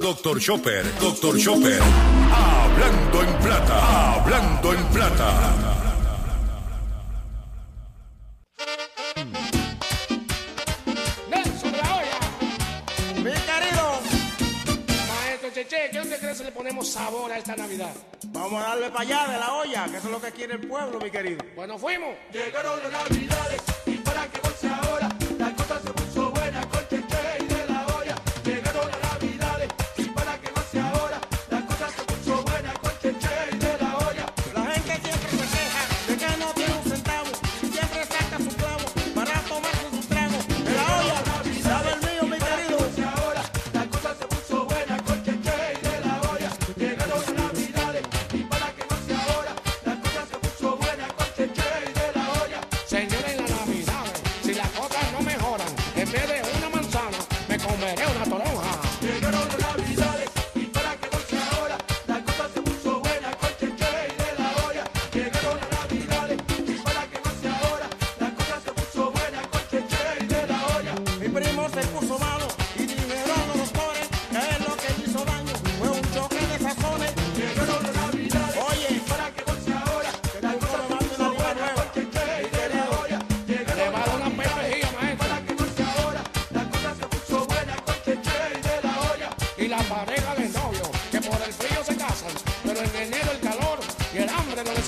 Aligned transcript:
Doctor 0.00 0.40
Chopper, 0.40 0.82
Doctor 0.98 1.38
Chopper. 1.38 1.78
Hablando 2.32 3.22
en 3.22 3.38
plata, 3.42 4.14
hablando 4.14 4.72
en 4.72 4.84
plata. 4.86 5.54
Nelson 11.28 11.72
la 11.72 11.96
olla. 11.96 12.18
Mi 13.16 13.30
querido, 13.30 14.00
Maestro 15.06 15.50
Cheche, 15.52 15.90
¿qué 15.92 16.00
usted 16.00 16.18
cree 16.18 16.34
si 16.34 16.44
le 16.44 16.52
ponemos 16.52 16.88
sabor 16.88 17.30
a 17.30 17.38
esta 17.38 17.54
Navidad? 17.54 17.94
vamos 18.32 18.62
a 18.62 18.68
darle 18.68 18.90
para 18.90 19.00
allá 19.02 19.32
de 19.32 19.38
la 19.38 19.52
olla, 19.54 19.84
que 19.84 19.96
eso 19.98 20.06
es 20.06 20.12
lo 20.12 20.20
que 20.20 20.32
quiere 20.32 20.54
el 20.54 20.66
pueblo, 20.66 20.98
mi 20.98 21.10
querido. 21.10 21.44
Bueno, 21.54 21.78
fuimos. 21.78 22.14
Llegaron 22.32 22.78
las 22.82 22.92
navidades 22.92 23.62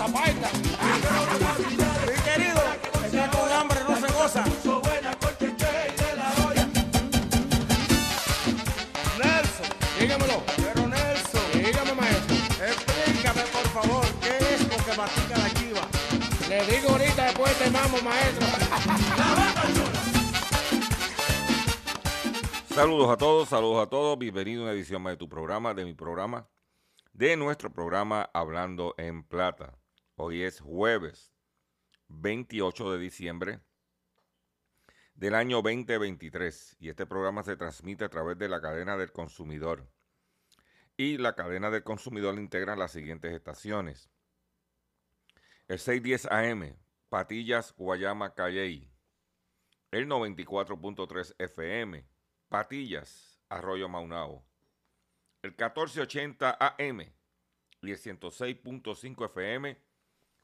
mi 0.09 0.19
querido, 2.25 2.61
es 3.05 3.11
que 3.11 3.29
con 3.39 3.53
hambre 3.53 3.79
no 3.89 3.97
se 3.97 4.13
goza. 4.13 4.45
Nelson, 9.19 9.67
Dígamelo, 10.01 10.43
pero 10.57 10.89
Nelson, 10.89 11.43
dígame, 11.55 11.95
maestro. 11.95 12.37
explícame 12.67 13.43
por 13.43 13.69
favor, 13.69 14.05
¿qué 14.21 14.39
es 14.39 14.63
lo 14.63 14.85
que 14.85 14.97
mastica 14.97 15.39
la 15.39 15.51
chiva? 15.55 15.87
Le 16.49 16.67
digo 16.67 16.91
ahorita 16.91 17.25
después 17.25 17.59
te 17.59 17.71
mamo, 17.71 17.99
maestro. 18.03 18.47
Saludos 22.75 23.11
a 23.11 23.17
todos, 23.17 23.49
saludos 23.49 23.87
a 23.87 23.89
todos. 23.89 24.19
Bienvenido 24.19 24.63
a 24.63 24.65
una 24.65 24.73
edición 24.73 25.03
más 25.03 25.13
de 25.13 25.19
tu 25.19 25.29
programa, 25.29 25.75
de 25.75 25.85
mi 25.85 25.95
programa, 25.95 26.49
de 27.13 27.37
nuestro 27.37 27.71
programa 27.71 28.29
Hablando 28.33 28.95
en 28.97 29.23
Plata. 29.23 29.82
Hoy 30.17 30.43
es 30.43 30.61
jueves 30.61 31.33
28 32.09 32.93
de 32.93 32.99
diciembre 32.99 33.61
del 35.15 35.35
año 35.35 35.63
2023 35.63 36.77
y 36.81 36.91
este 36.91 37.07
programa 37.07 37.43
se 37.43 37.57
transmite 37.57 38.05
a 38.05 38.11
través 38.11 38.37
de 38.37 38.51
la 38.51 38.61
cadena 38.61 38.99
del 38.99 39.11
consumidor. 39.11 39.89
Y 40.99 41.17
la 41.17 41.35
cadena 41.35 41.71
del 41.71 41.83
consumidor 41.83 42.35
integra 42.39 42.77
las 42.77 42.93
siguientes 42.93 43.33
estaciones. 43.33 44.11
El 45.67 45.79
610 45.79 46.27
AM, 46.31 46.77
Patillas, 47.09 47.75
Guayama, 47.75 48.35
Calley. 48.35 48.93
El 49.91 50.09
94.3 50.09 51.37
FM, 51.39 52.07
Patillas, 52.51 53.41
Arroyo 53.49 53.89
Maunao. 53.89 54.45
El 55.41 55.53
1480 55.53 56.59
AM 56.61 57.01
y 57.81 57.91
el 57.91 57.99
106.5 57.99 59.25
FM, 59.25 59.92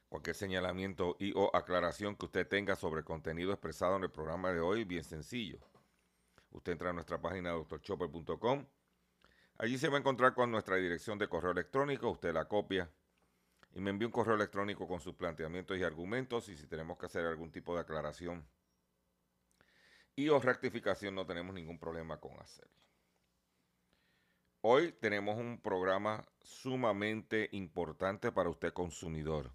Cualquier 0.09 0.35
señalamiento 0.35 1.15
y 1.17 1.33
o 1.35 1.49
aclaración 1.55 2.15
que 2.15 2.25
usted 2.25 2.47
tenga 2.47 2.75
sobre 2.75 2.99
el 2.99 3.03
contenido 3.03 3.51
expresado 3.51 3.95
en 3.95 4.03
el 4.03 4.11
programa 4.11 4.51
de 4.51 4.59
hoy, 4.59 4.83
bien 4.83 5.03
sencillo. 5.03 5.57
Usted 6.51 6.73
entra 6.73 6.91
a 6.91 6.93
nuestra 6.93 7.19
página 7.19 7.49
doctorchopper.com. 7.49 8.67
Allí 9.57 9.79
se 9.79 9.89
va 9.89 9.97
a 9.97 9.99
encontrar 9.99 10.35
con 10.35 10.51
nuestra 10.51 10.75
dirección 10.75 11.17
de 11.17 11.27
correo 11.27 11.49
electrónico. 11.49 12.11
Usted 12.11 12.31
la 12.31 12.47
copia 12.47 12.91
y 13.73 13.81
me 13.81 13.89
envía 13.89 14.07
un 14.07 14.11
correo 14.11 14.35
electrónico 14.35 14.87
con 14.87 14.99
sus 14.99 15.15
planteamientos 15.15 15.79
y 15.79 15.83
argumentos 15.83 16.47
y 16.49 16.55
si 16.55 16.67
tenemos 16.67 16.99
que 16.99 17.07
hacer 17.07 17.25
algún 17.25 17.51
tipo 17.51 17.73
de 17.73 17.81
aclaración 17.81 18.47
y 20.15 20.29
o 20.29 20.39
rectificación 20.39 21.15
no 21.15 21.25
tenemos 21.25 21.55
ningún 21.55 21.79
problema 21.79 22.19
con 22.19 22.39
hacerlo. 22.39 22.86
Hoy 24.61 24.91
tenemos 24.91 25.37
un 25.37 25.61
programa 25.61 26.27
sumamente 26.41 27.47
importante 27.51 28.31
para 28.31 28.49
usted 28.49 28.73
consumidor. 28.73 29.53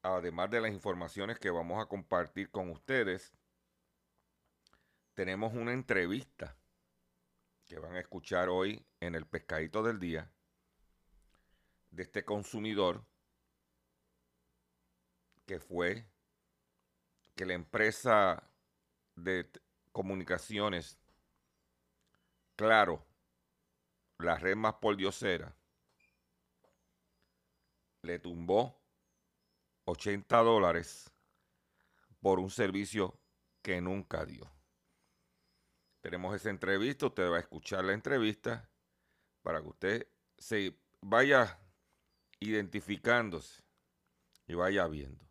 Además 0.00 0.50
de 0.50 0.62
las 0.62 0.72
informaciones 0.72 1.38
que 1.38 1.50
vamos 1.50 1.82
a 1.82 1.86
compartir 1.86 2.50
con 2.50 2.70
ustedes, 2.70 3.34
tenemos 5.12 5.52
una 5.52 5.74
entrevista 5.74 6.56
que 7.66 7.78
van 7.78 7.96
a 7.96 8.00
escuchar 8.00 8.48
hoy 8.48 8.82
en 8.98 9.14
el 9.14 9.26
pescadito 9.26 9.82
del 9.82 10.00
día 10.00 10.32
de 11.90 12.04
este 12.04 12.24
consumidor 12.24 13.04
que 15.44 15.60
fue 15.60 16.06
que 17.36 17.44
la 17.44 17.52
empresa 17.52 18.50
de 19.16 19.50
comunicaciones 19.92 21.01
Claro, 22.62 23.04
la 24.18 24.38
red 24.38 24.54
más 24.54 24.74
por 24.74 24.96
diosera, 24.96 25.52
le 28.02 28.20
tumbó 28.20 28.80
80 29.86 30.38
dólares 30.42 31.12
por 32.20 32.38
un 32.38 32.50
servicio 32.50 33.18
que 33.62 33.80
nunca 33.80 34.24
dio. 34.24 34.48
Tenemos 36.02 36.36
esa 36.36 36.50
entrevista, 36.50 37.06
usted 37.06 37.32
va 37.32 37.38
a 37.38 37.40
escuchar 37.40 37.84
la 37.84 37.94
entrevista 37.94 38.70
para 39.42 39.60
que 39.60 39.68
usted 39.68 40.08
se 40.38 40.78
vaya 41.00 41.58
identificándose 42.38 43.64
y 44.46 44.54
vaya 44.54 44.86
viendo. 44.86 45.26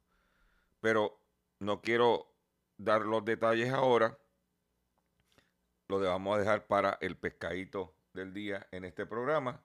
Pero 0.81 1.17
no 1.59 1.81
quiero 1.81 2.35
dar 2.75 3.03
los 3.03 3.23
detalles 3.23 3.71
ahora, 3.71 4.20
lo 5.99 6.07
vamos 6.07 6.35
a 6.35 6.39
dejar 6.39 6.67
para 6.67 6.97
el 7.01 7.17
pescadito 7.17 7.93
del 8.13 8.33
día 8.33 8.67
en 8.71 8.85
este 8.85 9.05
programa, 9.05 9.61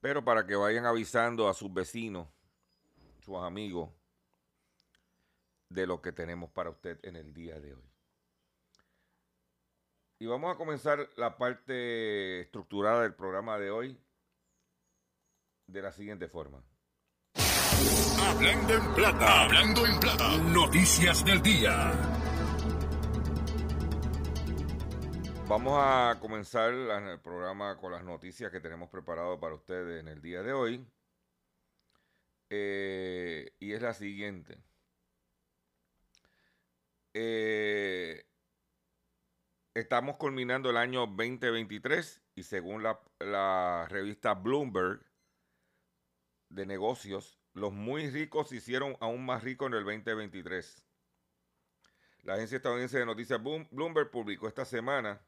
pero 0.00 0.24
para 0.24 0.46
que 0.46 0.56
vayan 0.56 0.86
avisando 0.86 1.48
a 1.48 1.54
sus 1.54 1.72
vecinos, 1.72 2.28
sus 3.20 3.36
amigos, 3.36 3.90
de 5.68 5.86
lo 5.86 6.02
que 6.02 6.12
tenemos 6.12 6.50
para 6.50 6.70
usted 6.70 6.98
en 7.02 7.16
el 7.16 7.32
día 7.32 7.60
de 7.60 7.74
hoy. 7.74 7.90
Y 10.18 10.26
vamos 10.26 10.52
a 10.52 10.58
comenzar 10.58 11.08
la 11.16 11.38
parte 11.38 12.40
estructurada 12.40 13.02
del 13.02 13.14
programa 13.14 13.58
de 13.58 13.70
hoy 13.70 13.98
de 15.66 15.82
la 15.82 15.92
siguiente 15.92 16.28
forma. 16.28 16.62
Hablando 18.20 18.74
en 18.74 18.94
plata, 18.94 19.44
hablando 19.44 19.86
en 19.86 19.98
plata, 19.98 20.36
noticias 20.38 21.24
del 21.24 21.40
día. 21.40 22.19
Vamos 25.50 25.74
a 25.82 26.16
comenzar 26.20 26.72
el 26.72 27.18
programa 27.18 27.76
con 27.76 27.90
las 27.90 28.04
noticias 28.04 28.52
que 28.52 28.60
tenemos 28.60 28.88
preparado 28.88 29.40
para 29.40 29.56
ustedes 29.56 29.98
en 29.98 30.06
el 30.06 30.22
día 30.22 30.44
de 30.44 30.52
hoy. 30.52 30.86
Eh, 32.50 33.52
y 33.58 33.72
es 33.72 33.82
la 33.82 33.92
siguiente. 33.92 34.62
Eh, 37.14 38.24
estamos 39.74 40.18
culminando 40.18 40.70
el 40.70 40.76
año 40.76 41.00
2023 41.08 42.22
y 42.36 42.44
según 42.44 42.84
la, 42.84 43.00
la 43.18 43.88
revista 43.90 44.34
Bloomberg 44.34 45.04
de 46.48 46.64
negocios, 46.64 47.40
los 47.54 47.72
muy 47.72 48.08
ricos 48.08 48.50
se 48.50 48.56
hicieron 48.58 48.96
aún 49.00 49.26
más 49.26 49.42
ricos 49.42 49.66
en 49.66 49.74
el 49.74 49.84
2023. 49.84 50.84
La 52.22 52.34
agencia 52.34 52.58
estadounidense 52.58 53.00
de 53.00 53.06
noticias 53.06 53.40
Bloom- 53.40 53.66
Bloomberg 53.72 54.12
publicó 54.12 54.46
esta 54.46 54.64
semana 54.64 55.20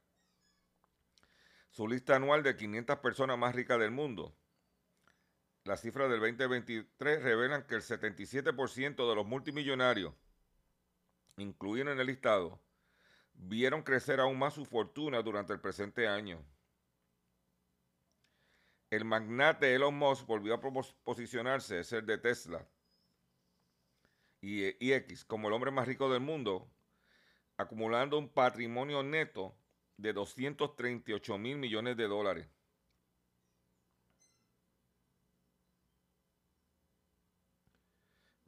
su 1.72 1.88
lista 1.88 2.16
anual 2.16 2.42
de 2.42 2.54
500 2.54 2.98
personas 2.98 3.38
más 3.38 3.54
ricas 3.54 3.78
del 3.78 3.90
mundo. 3.90 4.36
Las 5.64 5.80
cifras 5.80 6.10
del 6.10 6.20
2023 6.20 7.22
revelan 7.22 7.66
que 7.66 7.76
el 7.76 7.82
77% 7.82 9.08
de 9.08 9.14
los 9.14 9.26
multimillonarios 9.26 10.14
incluidos 11.38 11.92
en 11.92 11.98
el 11.98 12.06
listado 12.06 12.60
vieron 13.32 13.82
crecer 13.82 14.20
aún 14.20 14.38
más 14.38 14.52
su 14.52 14.66
fortuna 14.66 15.22
durante 15.22 15.54
el 15.54 15.60
presente 15.60 16.06
año. 16.06 16.44
El 18.90 19.06
magnate 19.06 19.74
Elon 19.74 19.94
Musk 19.94 20.26
volvió 20.26 20.54
a 20.54 20.60
posicionarse, 21.04 21.80
es 21.80 21.92
el 21.94 22.04
de 22.04 22.18
Tesla 22.18 22.68
y, 24.42 24.66
y 24.86 24.92
X, 24.92 25.24
como 25.24 25.48
el 25.48 25.54
hombre 25.54 25.70
más 25.70 25.88
rico 25.88 26.12
del 26.12 26.20
mundo, 26.20 26.70
acumulando 27.56 28.18
un 28.18 28.28
patrimonio 28.28 29.02
neto 29.02 29.56
de 29.96 30.12
238 30.12 31.38
mil 31.38 31.56
millones 31.58 31.96
de 31.96 32.08
dólares. 32.08 32.48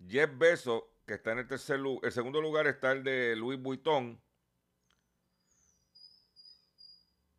Jeff 0.06 0.30
Bezos, 0.38 0.84
que 1.06 1.14
está 1.14 1.32
en 1.32 1.38
el 1.40 1.48
tercer 1.48 1.78
lugar, 1.78 2.04
el 2.06 2.12
segundo 2.12 2.40
lugar 2.40 2.66
está 2.66 2.92
el 2.92 3.02
de 3.04 3.36
Louis 3.36 3.60
Vuitton. 3.60 4.20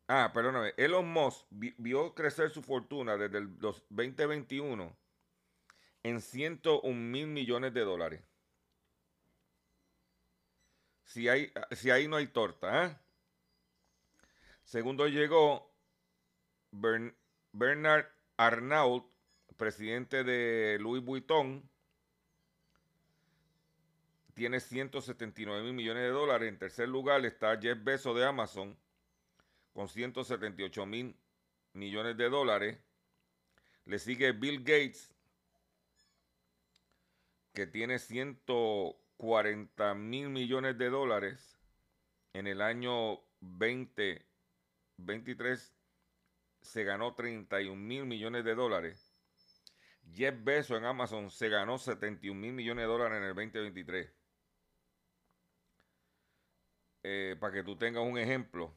Ah, 0.08 0.30
perdóname, 0.32 0.72
Elon 0.76 1.08
Musk 1.08 1.46
vi- 1.50 1.74
vio 1.78 2.14
crecer 2.14 2.50
su 2.50 2.62
fortuna 2.62 3.16
desde 3.16 3.38
el 3.38 3.58
dos- 3.58 3.84
2021 3.90 4.96
en 6.04 6.20
101 6.20 7.10
mil 7.10 7.26
millones 7.26 7.74
de 7.74 7.80
dólares. 7.80 8.22
Si, 11.04 11.28
hay, 11.28 11.52
si 11.72 11.90
ahí 11.90 12.06
no 12.08 12.16
hay 12.16 12.26
torta, 12.28 12.84
¿eh? 12.86 12.96
Segundo 14.66 15.06
llegó 15.06 15.72
Bern- 16.72 17.14
Bernard 17.52 18.06
Arnault, 18.36 19.06
presidente 19.56 20.24
de 20.24 20.76
Louis 20.80 21.04
Vuitton. 21.04 21.62
Tiene 24.34 24.58
179 24.58 25.62
mil 25.62 25.72
millones 25.72 26.02
de 26.02 26.08
dólares. 26.08 26.48
En 26.48 26.58
tercer 26.58 26.88
lugar 26.88 27.24
está 27.24 27.56
Jeff 27.60 27.78
Bezos 27.82 28.16
de 28.16 28.26
Amazon 28.26 28.76
con 29.72 29.88
178 29.88 30.84
mil 30.84 31.16
millones 31.72 32.16
de 32.16 32.28
dólares. 32.28 32.76
Le 33.84 34.00
sigue 34.00 34.32
Bill 34.32 34.58
Gates, 34.64 35.14
que 37.54 37.68
tiene 37.68 38.00
140 38.00 39.94
mil 39.94 40.28
millones 40.28 40.76
de 40.76 40.90
dólares. 40.90 41.56
En 42.32 42.48
el 42.48 42.60
año 42.60 43.20
2023 44.98 45.74
se 46.62 46.84
ganó 46.84 47.14
31 47.14 47.76
mil 47.76 48.06
millones 48.06 48.44
de 48.44 48.54
dólares. 48.54 49.14
Jeff 50.12 50.34
Bezos 50.42 50.78
en 50.78 50.84
Amazon 50.84 51.30
se 51.30 51.48
ganó 51.48 51.78
71 51.78 52.40
mil 52.40 52.52
millones 52.52 52.82
de 52.82 52.88
dólares 52.88 53.18
en 53.18 53.24
el 53.24 53.34
2023. 53.34 54.12
Eh, 57.02 57.36
para 57.38 57.52
que 57.52 57.62
tú 57.62 57.76
tengas 57.76 58.02
un 58.02 58.18
ejemplo 58.18 58.76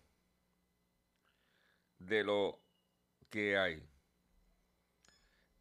de 1.97 2.23
lo 2.23 2.61
que 3.29 3.57
hay. 3.57 3.83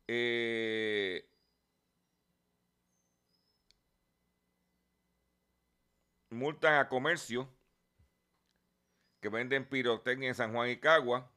Eh, 0.06 1.28
multan 6.30 6.74
a 6.74 6.88
comercio 6.88 7.48
que 9.20 9.28
venden 9.28 9.68
pirotecnia 9.68 10.28
en 10.28 10.34
San 10.34 10.52
Juan 10.52 10.70
y 10.70 10.78
Cagua. 10.78 11.30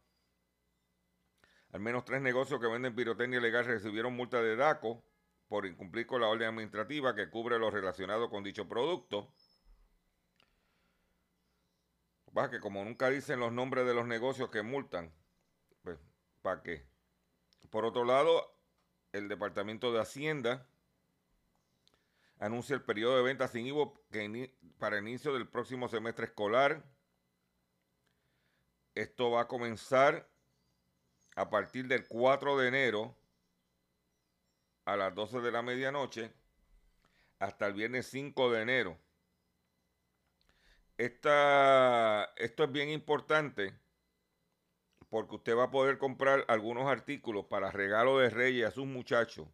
Al 1.71 1.79
menos 1.79 2.05
tres 2.05 2.21
negocios 2.21 2.59
que 2.59 2.67
venden 2.67 2.95
pirotecnia 2.95 3.39
ilegal 3.39 3.65
recibieron 3.65 4.15
multa 4.15 4.41
de 4.41 4.55
DACO 4.55 5.03
por 5.47 5.65
incumplir 5.65 6.05
con 6.05 6.21
la 6.21 6.27
orden 6.27 6.49
administrativa 6.49 7.15
que 7.15 7.29
cubre 7.29 7.59
lo 7.59 7.71
relacionado 7.71 8.29
con 8.29 8.43
dicho 8.43 8.67
producto. 8.67 9.33
Va 12.37 12.49
que 12.49 12.59
como 12.59 12.83
nunca 12.83 13.09
dicen 13.09 13.39
los 13.39 13.51
nombres 13.51 13.85
de 13.85 13.93
los 13.93 14.05
negocios 14.07 14.49
que 14.49 14.61
multan, 14.61 15.13
pues, 15.81 15.99
¿para 16.41 16.63
qué? 16.63 16.85
Por 17.69 17.85
otro 17.85 18.05
lado, 18.05 18.55
el 19.11 19.27
Departamento 19.27 19.91
de 19.91 19.99
Hacienda 19.99 20.65
anuncia 22.39 22.73
el 22.73 22.81
periodo 22.81 23.17
de 23.17 23.23
venta 23.23 23.47
sin 23.47 23.67
IVA 23.67 23.91
que 24.11 24.57
para 24.77 24.99
inicio 24.99 25.33
del 25.33 25.47
próximo 25.47 25.87
semestre 25.87 26.25
escolar. 26.25 26.83
Esto 28.95 29.31
va 29.31 29.41
a 29.41 29.47
comenzar 29.47 30.29
a 31.35 31.49
partir 31.49 31.87
del 31.87 32.07
4 32.07 32.57
de 32.57 32.67
enero 32.67 33.15
a 34.85 34.97
las 34.97 35.15
12 35.15 35.39
de 35.39 35.51
la 35.51 35.61
medianoche 35.61 36.33
hasta 37.39 37.67
el 37.67 37.73
viernes 37.73 38.07
5 38.07 38.51
de 38.51 38.61
enero. 38.61 38.97
Esta, 40.97 42.25
esto 42.35 42.63
es 42.65 42.71
bien 42.71 42.89
importante 42.89 43.73
porque 45.09 45.35
usted 45.35 45.57
va 45.57 45.65
a 45.65 45.71
poder 45.71 45.97
comprar 45.97 46.45
algunos 46.47 46.87
artículos 46.87 47.45
para 47.45 47.71
regalo 47.71 48.19
de 48.19 48.29
reyes 48.29 48.67
a 48.67 48.71
sus 48.71 48.85
muchachos 48.85 49.47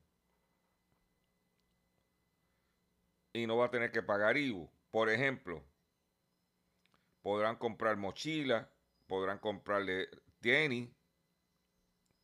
y 3.34 3.48
no 3.48 3.58
va 3.58 3.68
a 3.68 3.72
tener 3.72 3.92
que 3.92 4.04
pagar 4.04 4.38
IVU. 4.38 4.70
Por 4.92 5.10
ejemplo, 5.10 5.64
podrán 7.22 7.56
comprar 7.56 7.98
mochila, 7.98 8.70
podrán 9.08 9.40
comprarle 9.40 10.10
tenis, 10.40 10.90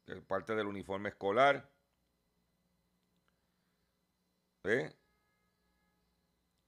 que 0.06 0.14
es 0.14 0.22
parte 0.22 0.56
del 0.56 0.68
uniforme 0.68 1.10
escolar. 1.10 1.70
¿Ve? 4.64 4.96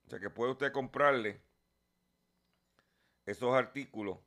O 0.06 0.10
sea 0.10 0.18
que 0.18 0.30
puede 0.30 0.52
usted 0.52 0.72
comprarle 0.72 1.40
esos 3.24 3.54
artículos, 3.54 4.18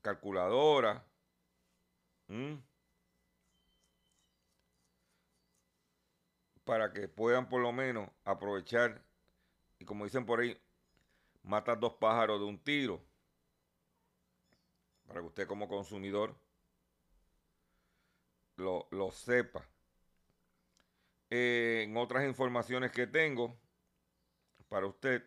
calculadora, 0.00 1.04
para 6.64 6.92
que 6.92 7.08
puedan 7.08 7.48
por 7.48 7.60
lo 7.60 7.72
menos 7.72 8.08
aprovechar 8.24 9.04
y 9.78 9.84
como 9.84 10.04
dicen 10.04 10.24
por 10.24 10.40
ahí, 10.40 10.56
matar 11.42 11.78
dos 11.78 11.94
pájaros 11.94 12.38
de 12.40 12.46
un 12.46 12.58
tiro. 12.58 13.04
Para 15.12 15.20
que 15.20 15.28
usted 15.28 15.46
como 15.46 15.68
consumidor 15.68 16.34
lo, 18.56 18.88
lo 18.92 19.10
sepa. 19.10 19.62
Eh, 21.28 21.82
en 21.84 21.94
otras 21.98 22.24
informaciones 22.24 22.92
que 22.92 23.06
tengo 23.06 23.54
para 24.70 24.86
usted, 24.86 25.22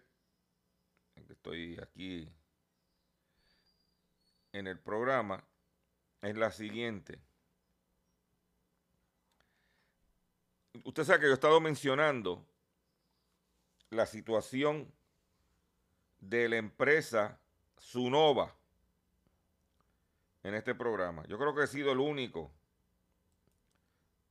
estoy 1.29 1.77
aquí 1.79 2.27
en 4.53 4.65
el 4.65 4.79
programa, 4.79 5.43
es 6.19 6.35
la 6.35 6.49
siguiente. 6.49 7.19
Usted 10.83 11.03
sabe 11.03 11.19
que 11.19 11.25
yo 11.27 11.31
he 11.31 11.35
estado 11.35 11.61
mencionando 11.61 12.43
la 13.91 14.07
situación 14.07 14.91
de 16.17 16.49
la 16.49 16.57
empresa 16.57 17.39
Sunova 17.77 18.51
en 20.45 20.53
este 20.53 20.75
programa. 20.75 21.25
Yo 21.25 21.39
creo 21.39 21.55
que 21.55 21.63
he 21.63 21.67
sido 21.67 21.91
el 21.91 21.99
único 21.99 22.51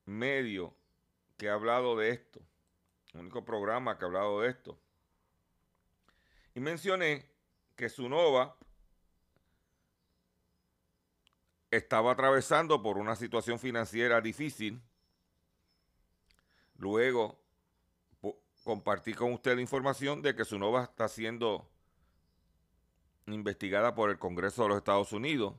medio 0.06 0.72
que 1.36 1.48
ha 1.48 1.54
hablado 1.54 1.96
de 1.96 2.10
esto, 2.10 2.40
el 3.14 3.22
único 3.22 3.44
programa 3.44 3.98
que 3.98 4.04
ha 4.04 4.06
hablado 4.06 4.40
de 4.40 4.50
esto. 4.50 4.78
Y 6.54 6.60
mencioné 6.60 7.28
que 7.74 7.88
Sunova 7.88 8.56
estaba 11.72 12.12
atravesando 12.12 12.80
por 12.80 12.96
una 12.96 13.16
situación 13.16 13.58
financiera 13.58 14.20
difícil. 14.20 14.80
Luego 16.76 17.40
compartí 18.62 19.14
con 19.14 19.32
usted 19.32 19.56
la 19.56 19.62
información 19.62 20.22
de 20.22 20.36
que 20.36 20.44
Sunova 20.44 20.84
está 20.84 21.08
siendo 21.08 21.68
investigada 23.26 23.96
por 23.96 24.10
el 24.10 24.18
Congreso 24.20 24.62
de 24.62 24.68
los 24.68 24.78
Estados 24.78 25.12
Unidos. 25.12 25.54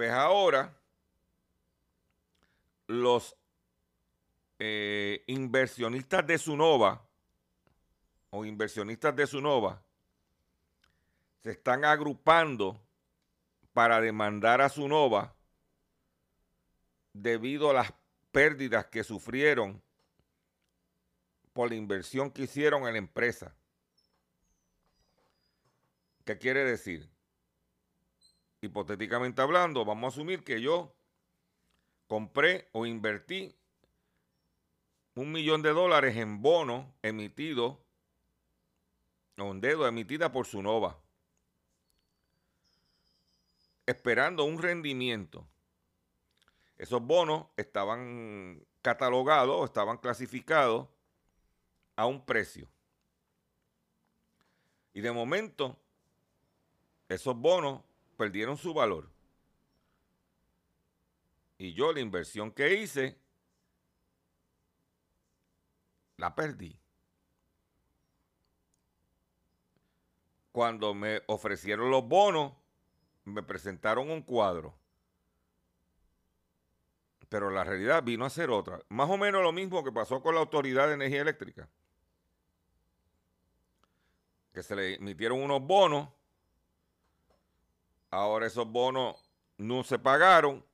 Pues 0.00 0.12
ahora 0.12 0.74
los 2.86 3.36
eh, 4.58 5.22
inversionistas 5.26 6.26
de 6.26 6.38
Sunova 6.38 7.06
o 8.30 8.46
inversionistas 8.46 9.14
de 9.14 9.26
Sunova 9.26 9.82
se 11.42 11.50
están 11.50 11.84
agrupando 11.84 12.80
para 13.74 14.00
demandar 14.00 14.62
a 14.62 14.70
Sunova 14.70 15.34
debido 17.12 17.68
a 17.68 17.74
las 17.74 17.92
pérdidas 18.32 18.86
que 18.86 19.04
sufrieron 19.04 19.82
por 21.52 21.68
la 21.68 21.74
inversión 21.74 22.30
que 22.30 22.44
hicieron 22.44 22.86
en 22.86 22.92
la 22.92 22.98
empresa. 23.00 23.54
¿Qué 26.24 26.38
quiere 26.38 26.64
decir? 26.64 27.19
Hipotéticamente 28.62 29.40
hablando, 29.40 29.84
vamos 29.84 30.04
a 30.04 30.14
asumir 30.14 30.44
que 30.44 30.60
yo 30.60 30.92
compré 32.06 32.68
o 32.72 32.84
invertí 32.84 33.54
un 35.14 35.32
millón 35.32 35.62
de 35.62 35.70
dólares 35.70 36.16
en 36.16 36.42
bonos 36.42 36.86
emitidos 37.02 37.78
o 39.38 39.50
en 39.50 39.60
dedo 39.60 39.86
emitida 39.86 40.30
por 40.30 40.46
Sunova, 40.46 40.98
esperando 43.86 44.44
un 44.44 44.60
rendimiento. 44.60 45.46
Esos 46.76 47.02
bonos 47.02 47.46
estaban 47.56 48.62
catalogados, 48.82 49.64
estaban 49.64 49.98
clasificados 49.98 50.88
a 51.96 52.06
un 52.06 52.24
precio. 52.24 52.68
Y 54.92 55.00
de 55.00 55.12
momento, 55.12 55.78
esos 57.08 57.36
bonos 57.36 57.80
perdieron 58.20 58.58
su 58.58 58.74
valor. 58.74 59.08
Y 61.56 61.72
yo 61.72 61.90
la 61.90 62.00
inversión 62.00 62.52
que 62.52 62.74
hice, 62.74 63.18
la 66.18 66.34
perdí. 66.34 66.78
Cuando 70.52 70.92
me 70.92 71.22
ofrecieron 71.28 71.90
los 71.90 72.06
bonos, 72.06 72.52
me 73.24 73.42
presentaron 73.42 74.10
un 74.10 74.20
cuadro. 74.20 74.78
Pero 77.30 77.48
la 77.48 77.64
realidad 77.64 78.02
vino 78.02 78.26
a 78.26 78.30
ser 78.30 78.50
otra. 78.50 78.82
Más 78.90 79.08
o 79.08 79.16
menos 79.16 79.42
lo 79.42 79.52
mismo 79.52 79.82
que 79.82 79.92
pasó 79.92 80.20
con 80.20 80.34
la 80.34 80.42
Autoridad 80.42 80.88
de 80.88 80.94
Energía 80.94 81.22
Eléctrica. 81.22 81.70
Que 84.52 84.62
se 84.62 84.76
le 84.76 84.96
emitieron 84.96 85.40
unos 85.40 85.62
bonos. 85.62 86.19
Ahora 88.10 88.46
esos 88.46 88.66
bonos 88.66 89.16
no 89.56 89.84
se 89.84 89.98
pagaron 89.98 90.64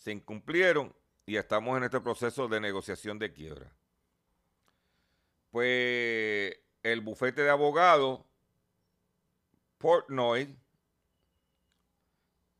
se 0.00 0.12
incumplieron 0.12 0.94
y 1.26 1.36
estamos 1.36 1.76
en 1.76 1.84
este 1.84 2.00
proceso 2.00 2.48
de 2.48 2.58
negociación 2.58 3.18
de 3.18 3.32
quiebra. 3.32 3.70
Pues 5.50 6.56
el 6.82 7.02
bufete 7.02 7.42
de 7.42 7.50
abogados 7.50 8.20
Portnoy 9.76 10.56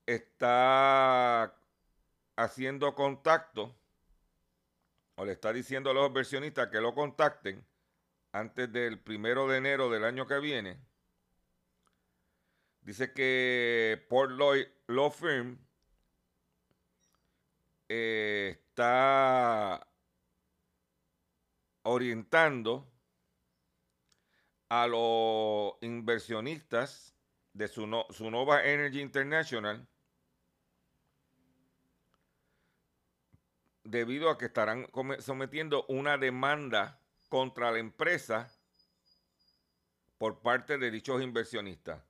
está 0.05 1.55
haciendo 2.37 2.95
contacto 2.95 3.75
o 5.15 5.25
le 5.25 5.33
está 5.33 5.53
diciendo 5.53 5.91
a 5.91 5.95
los 5.95 6.07
inversionistas 6.07 6.69
que 6.69 6.81
lo 6.81 6.95
contacten 6.95 7.65
antes 8.33 8.71
del 8.71 8.99
primero 9.01 9.49
de 9.49 9.59
enero 9.59 9.89
del 9.89 10.05
año 10.05 10.27
que 10.27 10.39
viene. 10.41 10.79
Dice 12.83 13.13
que 13.13 14.03
Portnoy 14.09 14.67
Law 14.87 15.11
Firm 15.11 15.59
está 17.89 19.87
orientando 21.83 22.91
a 24.69 24.87
los 24.87 25.75
inversionistas 25.83 27.15
de 27.53 27.69
Sunova 27.69 28.65
Energy 28.65 29.01
International 29.01 29.87
debido 33.85 34.31
a 34.31 34.39
que 34.39 34.47
estarán 34.47 34.87
sometiendo 35.19 35.85
una 35.89 36.17
demanda 36.17 37.01
contra 37.29 37.73
la 37.73 37.79
empresa 37.79 38.49
por 40.17 40.41
parte 40.41 40.79
de 40.79 40.91
dichos 40.91 41.21
inversionistas 41.23 42.10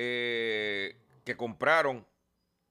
eh, 0.00 0.96
que 1.24 1.36
compraron 1.36 2.06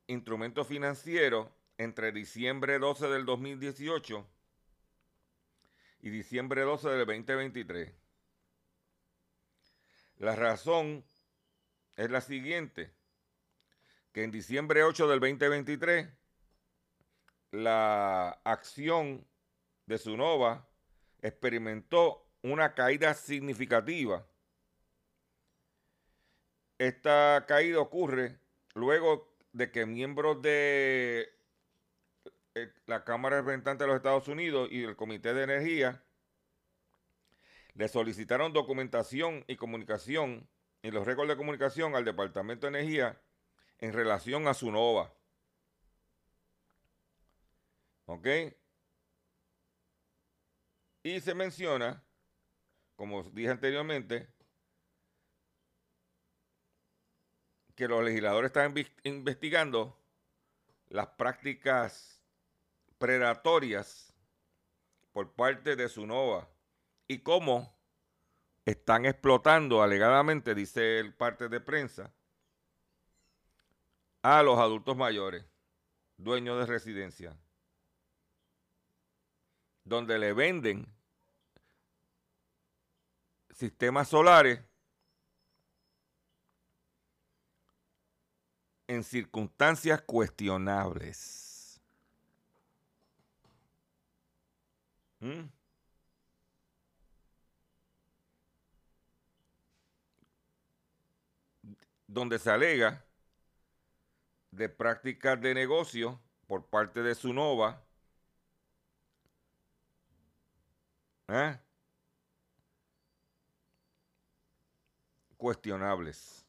instrumentos 0.07 0.65
financieros 0.65 1.49
entre 1.77 2.13
diciembre 2.13 2.79
12 2.79 3.09
del 3.09 3.25
2018 3.25 4.25
y 5.99 6.09
diciembre 6.09 6.61
12 6.61 6.87
del 6.87 7.05
2023. 7.05 7.93
La 10.19 10.37
razón 10.37 11.03
es 11.97 12.09
la 12.09 12.21
siguiente, 12.21 12.93
que 14.13 14.23
en 14.23 14.31
diciembre 14.31 14.83
8 14.83 15.09
del 15.09 15.19
2023 15.19 16.07
la 17.51 18.39
acción 18.45 19.27
de 19.85 19.97
Sunova 19.97 20.65
experimentó 21.21 22.25
una 22.41 22.73
caída 22.73 23.13
significativa. 23.13 24.25
Esta 26.77 27.45
caída 27.47 27.79
ocurre 27.79 28.39
luego 28.75 29.33
de 29.51 29.71
que 29.71 29.85
miembros 29.85 30.41
de 30.41 31.27
eh, 32.53 32.73
la 32.85 33.03
Cámara 33.03 33.37
de 33.37 33.41
Representantes 33.41 33.79
de 33.79 33.87
los 33.87 33.95
Estados 33.97 34.27
Unidos 34.27 34.69
y 34.71 34.83
el 34.83 34.95
Comité 34.95 35.33
de 35.33 35.43
Energía 35.43 36.03
le 37.73 37.87
solicitaron 37.87 38.53
documentación 38.53 39.43
y 39.47 39.55
comunicación 39.55 40.47
y 40.81 40.91
los 40.91 41.05
récords 41.05 41.29
de 41.29 41.37
comunicación 41.37 41.95
al 41.95 42.05
Departamento 42.05 42.67
de 42.67 42.79
Energía 42.79 43.21
en 43.79 43.93
relación 43.93 44.47
a 44.47 44.53
su 44.53 44.71
NOVA. 44.71 45.13
¿Ok? 48.05 48.27
Y 51.03 51.19
se 51.21 51.33
menciona, 51.35 52.03
como 52.95 53.23
dije 53.23 53.49
anteriormente, 53.49 54.27
que 57.77 57.87
los 57.87 58.03
legisladores 58.03 58.49
están 58.49 58.73
investigando 59.03 59.95
las 60.89 61.05
prácticas 61.09 62.23
predatorias 62.97 64.15
por 65.13 65.31
parte 65.31 65.75
de 65.75 65.87
Sunova 65.87 66.49
y 67.07 67.19
cómo 67.19 67.71
están 68.65 69.05
explotando 69.05 69.83
alegadamente, 69.83 70.55
dice 70.55 70.97
el 70.97 71.13
parte 71.13 71.49
de 71.49 71.59
prensa, 71.61 72.11
a 74.23 74.41
los 74.41 74.57
adultos 74.57 74.97
mayores, 74.97 75.45
dueños 76.17 76.57
de 76.59 76.65
residencia, 76.65 77.37
donde 79.83 80.17
le 80.17 80.33
venden 80.33 80.87
sistemas 83.51 84.07
solares 84.07 84.61
en 88.87 89.03
circunstancias 89.03 90.01
cuestionables. 90.01 91.81
¿Mm? 95.19 95.49
Donde 102.07 102.39
se 102.39 102.49
alega 102.49 103.03
de 104.51 104.69
prácticas 104.69 105.39
de 105.41 105.53
negocio 105.53 106.19
por 106.47 106.65
parte 106.65 107.01
de 107.03 107.15
Sunova. 107.15 107.81
¿eh? 111.27 111.59
Cuestionables. 115.37 116.46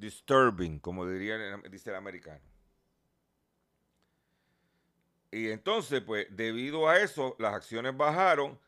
Disturbing, 0.00 0.78
como 0.80 1.06
diría 1.06 1.36
dice 1.70 1.90
el 1.90 1.96
americano. 1.96 2.40
Y 5.30 5.50
entonces, 5.50 6.00
pues, 6.00 6.26
debido 6.30 6.88
a 6.88 6.98
eso, 6.98 7.36
las 7.38 7.54
acciones 7.54 7.96
bajaron 7.96 8.58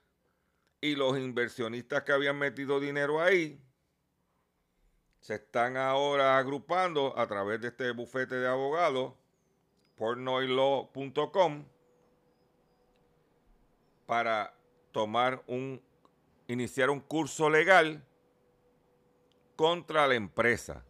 y 0.81 0.95
los 0.95 1.19
inversionistas 1.19 2.03
que 2.03 2.13
habían 2.13 2.39
metido 2.39 2.79
dinero 2.79 3.21
ahí 3.21 3.61
se 5.21 5.37
están 5.37 5.77
ahora 5.77 6.37
agrupando 6.37 7.17
a 7.17 7.27
través 7.29 7.61
de 7.61 7.69
este 7.69 7.93
bufete 7.93 8.35
de 8.35 8.49
abogados, 8.49 9.15
pornoylaw.com, 9.97 11.65
para 14.07 14.53
tomar 14.91 15.43
un, 15.47 15.81
iniciar 16.49 16.91
un 16.91 16.99
curso 17.01 17.49
legal 17.49 18.05
contra 19.55 20.09
la 20.09 20.17
empresa. 20.17 20.85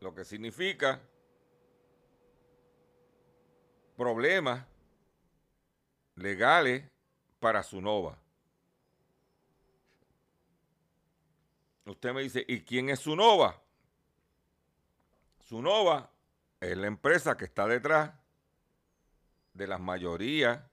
Lo 0.00 0.14
que 0.14 0.24
significa 0.24 1.00
problemas 3.96 4.64
legales 6.14 6.84
para 7.40 7.62
su 7.62 7.80
nova. 7.80 8.16
Usted 11.84 12.12
me 12.12 12.22
dice, 12.22 12.44
¿y 12.46 12.60
quién 12.60 12.90
es 12.90 13.00
Sunova? 13.00 13.60
Sunova 15.40 16.10
es 16.60 16.76
la 16.76 16.86
empresa 16.86 17.36
que 17.36 17.46
está 17.46 17.66
detrás 17.66 18.12
de 19.54 19.66
la 19.66 19.78
mayoría 19.78 20.70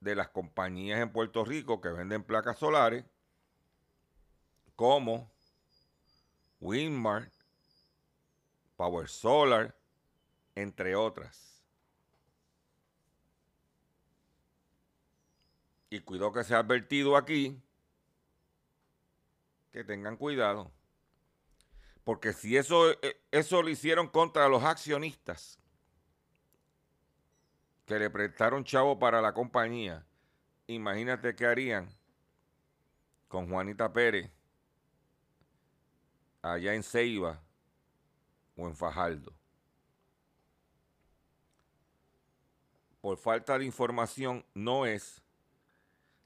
de 0.00 0.14
las 0.14 0.28
compañías 0.28 1.00
en 1.00 1.10
Puerto 1.10 1.44
Rico 1.44 1.80
que 1.80 1.88
venden 1.88 2.22
placas 2.22 2.58
solares, 2.58 3.04
como 4.76 5.30
Winmar, 6.60 7.30
Power 8.78 9.08
Solar, 9.08 9.74
entre 10.54 10.94
otras. 10.94 11.60
Y 15.90 15.98
cuidado 15.98 16.32
que 16.32 16.44
se 16.44 16.54
ha 16.54 16.60
advertido 16.60 17.16
aquí 17.16 17.60
que 19.72 19.82
tengan 19.82 20.16
cuidado. 20.16 20.70
Porque 22.04 22.32
si 22.32 22.56
eso, 22.56 22.92
eh, 23.02 23.20
eso 23.32 23.62
lo 23.62 23.68
hicieron 23.68 24.06
contra 24.06 24.48
los 24.48 24.62
accionistas 24.62 25.58
que 27.84 27.98
le 27.98 28.10
prestaron 28.10 28.62
chavo 28.62 29.00
para 29.00 29.20
la 29.20 29.34
compañía, 29.34 30.06
imagínate 30.68 31.34
qué 31.34 31.46
harían 31.46 31.88
con 33.26 33.50
Juanita 33.50 33.92
Pérez 33.92 34.30
allá 36.42 36.74
en 36.74 36.84
Ceiba 36.84 37.42
o 38.58 38.66
en 38.66 38.74
Fajardo. 38.74 39.32
Por 43.00 43.16
falta 43.16 43.58
de 43.58 43.64
información 43.64 44.44
no 44.52 44.84
es. 44.84 45.22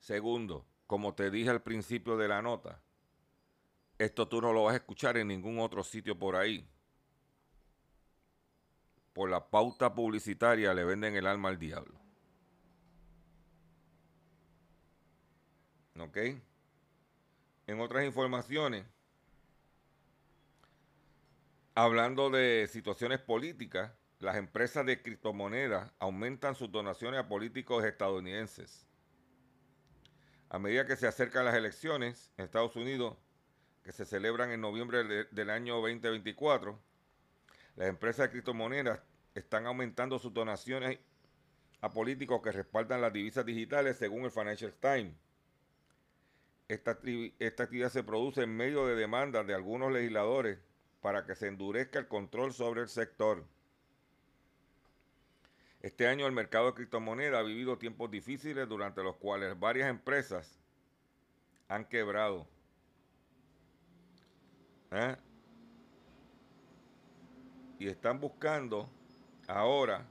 Segundo, 0.00 0.66
como 0.86 1.14
te 1.14 1.30
dije 1.30 1.50
al 1.50 1.62
principio 1.62 2.16
de 2.16 2.26
la 2.26 2.42
nota, 2.42 2.80
esto 3.98 4.26
tú 4.26 4.40
no 4.40 4.52
lo 4.52 4.64
vas 4.64 4.72
a 4.72 4.78
escuchar 4.78 5.16
en 5.18 5.28
ningún 5.28 5.60
otro 5.60 5.84
sitio 5.84 6.18
por 6.18 6.34
ahí. 6.34 6.66
Por 9.12 9.28
la 9.28 9.50
pauta 9.50 9.94
publicitaria 9.94 10.72
le 10.72 10.84
venden 10.84 11.14
el 11.14 11.26
alma 11.26 11.50
al 11.50 11.58
diablo. 11.58 12.00
¿Ok? 16.00 16.16
En 17.66 17.80
otras 17.80 18.04
informaciones, 18.06 18.86
hablando 21.74 22.30
de 22.30 22.68
situaciones 22.70 23.18
políticas, 23.20 23.92
las 24.18 24.36
empresas 24.36 24.86
de 24.86 25.02
criptomonedas 25.02 25.92
aumentan 25.98 26.54
sus 26.54 26.70
donaciones 26.70 27.20
a 27.20 27.28
políticos 27.28 27.84
estadounidenses. 27.84 28.86
A 30.48 30.58
medida 30.58 30.86
que 30.86 30.96
se 30.96 31.06
acercan 31.06 31.44
las 31.44 31.54
elecciones 31.54 32.30
en 32.36 32.44
Estados 32.44 32.76
Unidos, 32.76 33.16
que 33.82 33.92
se 33.92 34.04
celebran 34.04 34.50
en 34.50 34.60
noviembre 34.60 35.02
de- 35.02 35.24
del 35.24 35.50
año 35.50 35.76
2024, 35.80 36.78
las 37.74 37.88
empresas 37.88 38.26
de 38.26 38.30
criptomonedas 38.32 39.00
están 39.34 39.66
aumentando 39.66 40.18
sus 40.18 40.32
donaciones 40.32 40.98
a 41.80 41.90
políticos 41.90 42.42
que 42.42 42.52
respaldan 42.52 43.00
las 43.00 43.12
divisas 43.12 43.44
digitales 43.46 43.96
según 43.96 44.24
el 44.24 44.30
Financial 44.30 44.72
Times. 44.74 45.14
Esta, 46.68 46.98
esta 47.38 47.62
actividad 47.64 47.90
se 47.90 48.04
produce 48.04 48.42
en 48.42 48.56
medio 48.56 48.86
de 48.86 48.94
demandas 48.94 49.46
de 49.46 49.54
algunos 49.54 49.90
legisladores 49.90 50.58
para 51.02 51.26
que 51.26 51.34
se 51.34 51.48
endurezca 51.48 51.98
el 51.98 52.08
control 52.08 52.54
sobre 52.54 52.80
el 52.80 52.88
sector. 52.88 53.44
Este 55.80 56.06
año 56.06 56.26
el 56.26 56.32
mercado 56.32 56.66
de 56.66 56.74
criptomonedas 56.74 57.40
ha 57.40 57.42
vivido 57.42 57.76
tiempos 57.76 58.08
difíciles 58.08 58.68
durante 58.68 59.02
los 59.02 59.16
cuales 59.16 59.58
varias 59.58 59.90
empresas 59.90 60.60
han 61.68 61.84
quebrado. 61.86 62.46
¿Eh? 64.92 65.16
Y 67.80 67.88
están 67.88 68.20
buscando 68.20 68.88
ahora. 69.48 70.06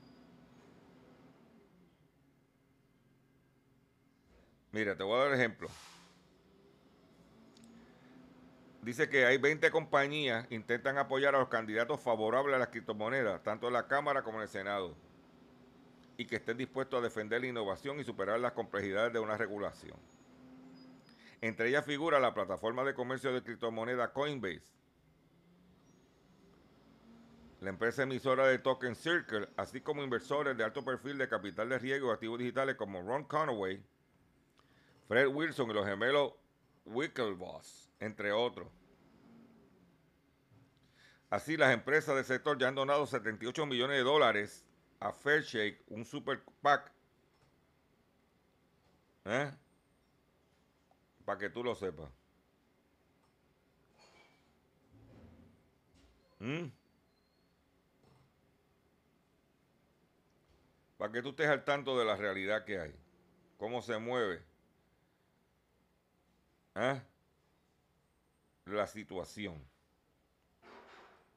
Mira, 4.73 4.97
te 4.97 5.03
voy 5.03 5.15
a 5.15 5.23
dar 5.23 5.33
ejemplo. 5.33 5.69
Dice 8.81 9.09
que 9.09 9.25
hay 9.25 9.37
20 9.37 9.69
compañías 9.69 10.47
que 10.47 10.55
intentan 10.55 10.97
apoyar 10.97 11.35
a 11.35 11.39
los 11.39 11.49
candidatos 11.49 11.99
favorables 11.99 12.55
a 12.55 12.59
las 12.59 12.69
criptomonedas, 12.69 13.43
tanto 13.43 13.67
en 13.67 13.73
la 13.73 13.87
Cámara 13.87 14.23
como 14.23 14.37
en 14.37 14.43
el 14.43 14.49
Senado, 14.49 14.95
y 16.17 16.25
que 16.25 16.37
estén 16.37 16.57
dispuestos 16.57 16.99
a 16.99 17.03
defender 17.03 17.41
la 17.41 17.47
innovación 17.47 17.99
y 17.99 18.03
superar 18.03 18.39
las 18.39 18.53
complejidades 18.53 19.13
de 19.13 19.19
una 19.19 19.37
regulación. 19.37 19.97
Entre 21.41 21.69
ellas 21.69 21.85
figura 21.85 22.19
la 22.19 22.33
plataforma 22.33 22.83
de 22.83 22.95
comercio 22.95 23.31
de 23.31 23.43
criptomonedas 23.43 24.09
Coinbase, 24.09 24.63
la 27.59 27.69
empresa 27.69 28.01
emisora 28.01 28.47
de 28.47 28.57
Token 28.57 28.95
Circle, 28.95 29.47
así 29.57 29.81
como 29.81 30.03
inversores 30.03 30.57
de 30.57 30.63
alto 30.63 30.83
perfil 30.83 31.19
de 31.19 31.29
capital 31.29 31.69
de 31.69 31.77
riesgo 31.77 32.09
y 32.09 32.13
activos 32.13 32.39
digitales 32.39 32.75
como 32.75 33.03
Ron 33.03 33.25
Conaway, 33.25 33.79
Fred 35.07 35.27
Wilson 35.27 35.69
y 35.69 35.73
los 35.73 35.85
gemelos 35.85 36.33
Winklevoss, 36.85 37.90
entre 38.01 38.33
otros. 38.33 38.67
Así, 41.29 41.55
las 41.55 41.73
empresas 41.73 42.13
del 42.15 42.25
sector 42.25 42.57
ya 42.57 42.67
han 42.67 42.75
donado 42.75 43.07
78 43.07 43.65
millones 43.65 43.97
de 43.97 44.03
dólares 44.03 44.65
a 44.99 45.13
Fairshake, 45.13 45.81
un 45.87 46.03
super 46.03 46.43
PAC. 46.61 46.91
¿Eh? 49.23 49.51
Para 51.23 51.39
que 51.39 51.49
tú 51.49 51.63
lo 51.63 51.73
sepas. 51.73 52.09
¿Mm? 56.39 56.65
Para 60.97 61.13
que 61.13 61.21
tú 61.21 61.29
estés 61.29 61.47
al 61.47 61.63
tanto 61.63 61.97
de 61.97 62.03
la 62.03 62.15
realidad 62.17 62.65
que 62.65 62.79
hay. 62.79 62.95
Cómo 63.57 63.81
se 63.81 63.97
mueve. 63.99 64.43
¿eh? 66.75 67.01
La 68.65 68.87
situación. 68.87 69.61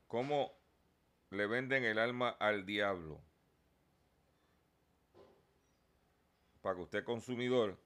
Cómo 0.08 0.52
le 1.30 1.46
venden 1.46 1.84
el 1.84 1.98
alma 1.98 2.30
al 2.30 2.64
diablo. 2.66 3.20
Para 6.60 6.76
que 6.76 6.82
usted 6.82 7.04
consumidor 7.04 7.78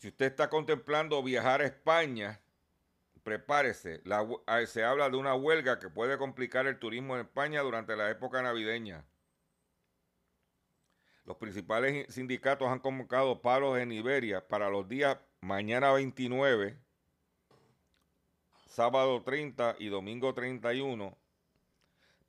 Si 0.00 0.08
usted 0.08 0.26
está 0.26 0.48
contemplando 0.48 1.22
viajar 1.22 1.60
a 1.60 1.66
España, 1.66 2.40
prepárese. 3.22 4.02
Ah, 4.46 4.64
se 4.64 4.82
habla 4.82 5.10
de 5.10 5.18
una 5.18 5.34
huelga 5.34 5.78
que 5.78 5.90
puede 5.90 6.16
complicar 6.16 6.66
el 6.66 6.78
turismo 6.78 7.16
en 7.16 7.26
España 7.26 7.60
durante 7.60 7.94
la 7.96 8.10
época 8.10 8.40
navideña. 8.40 9.04
Los 11.26 11.36
principales 11.36 12.06
sindicatos 12.14 12.68
han 12.68 12.78
convocado 12.78 13.42
paros 13.42 13.76
en 13.76 13.92
Iberia 13.92 14.48
para 14.48 14.70
los 14.70 14.88
días 14.88 15.18
mañana 15.40 15.92
29 15.92 16.78
sábado 18.70 19.22
30 19.22 19.76
y 19.78 19.88
domingo 19.88 20.32
31. 20.32 21.18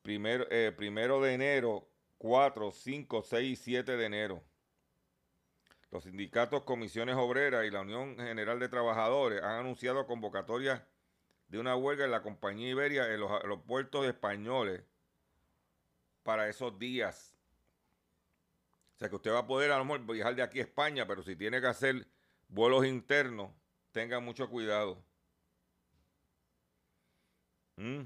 Primero, 0.02 0.48
eh, 0.50 0.74
primero 0.76 1.22
de 1.22 1.36
enero, 1.36 1.88
4, 2.18 2.72
5, 2.72 3.24
6 3.24 3.52
y 3.52 3.56
7 3.56 3.96
de 3.96 4.06
enero. 4.06 4.44
Los 5.92 6.04
sindicatos 6.04 6.64
Comisiones 6.64 7.16
Obreras 7.16 7.66
y 7.66 7.70
la 7.70 7.82
Unión 7.82 8.18
General 8.18 8.60
de 8.60 8.70
Trabajadores 8.70 9.44
han 9.44 9.60
anunciado 9.60 10.08
convocatorias 10.08 10.82
de 11.48 11.60
una 11.60 11.76
huelga 11.76 12.06
en 12.06 12.12
la 12.12 12.24
compañía 12.24 12.70
Iberia 12.70 13.14
en 13.14 13.20
los 13.20 13.32
aeropuertos 13.32 14.06
españoles 14.08 14.84
para 16.24 16.50
esos 16.50 16.80
días. 16.80 17.36
O 18.96 19.00
sea 19.00 19.10
que 19.10 19.16
usted 19.16 19.32
va 19.32 19.40
a 19.40 19.48
poder 19.48 19.72
a 19.72 19.78
lo 19.78 19.86
mejor 19.86 20.06
viajar 20.06 20.36
de 20.36 20.44
aquí 20.44 20.60
a 20.60 20.64
España, 20.64 21.06
pero 21.06 21.22
si 21.24 21.36
tiene 21.36 21.62
que 21.62 21.68
hacer 21.68 22.08
vuelos 22.52 22.86
internos, 22.86 23.52
tenga 23.92 24.20
mucho 24.20 24.50
cuidado. 24.50 25.04
Mm. 27.78 28.04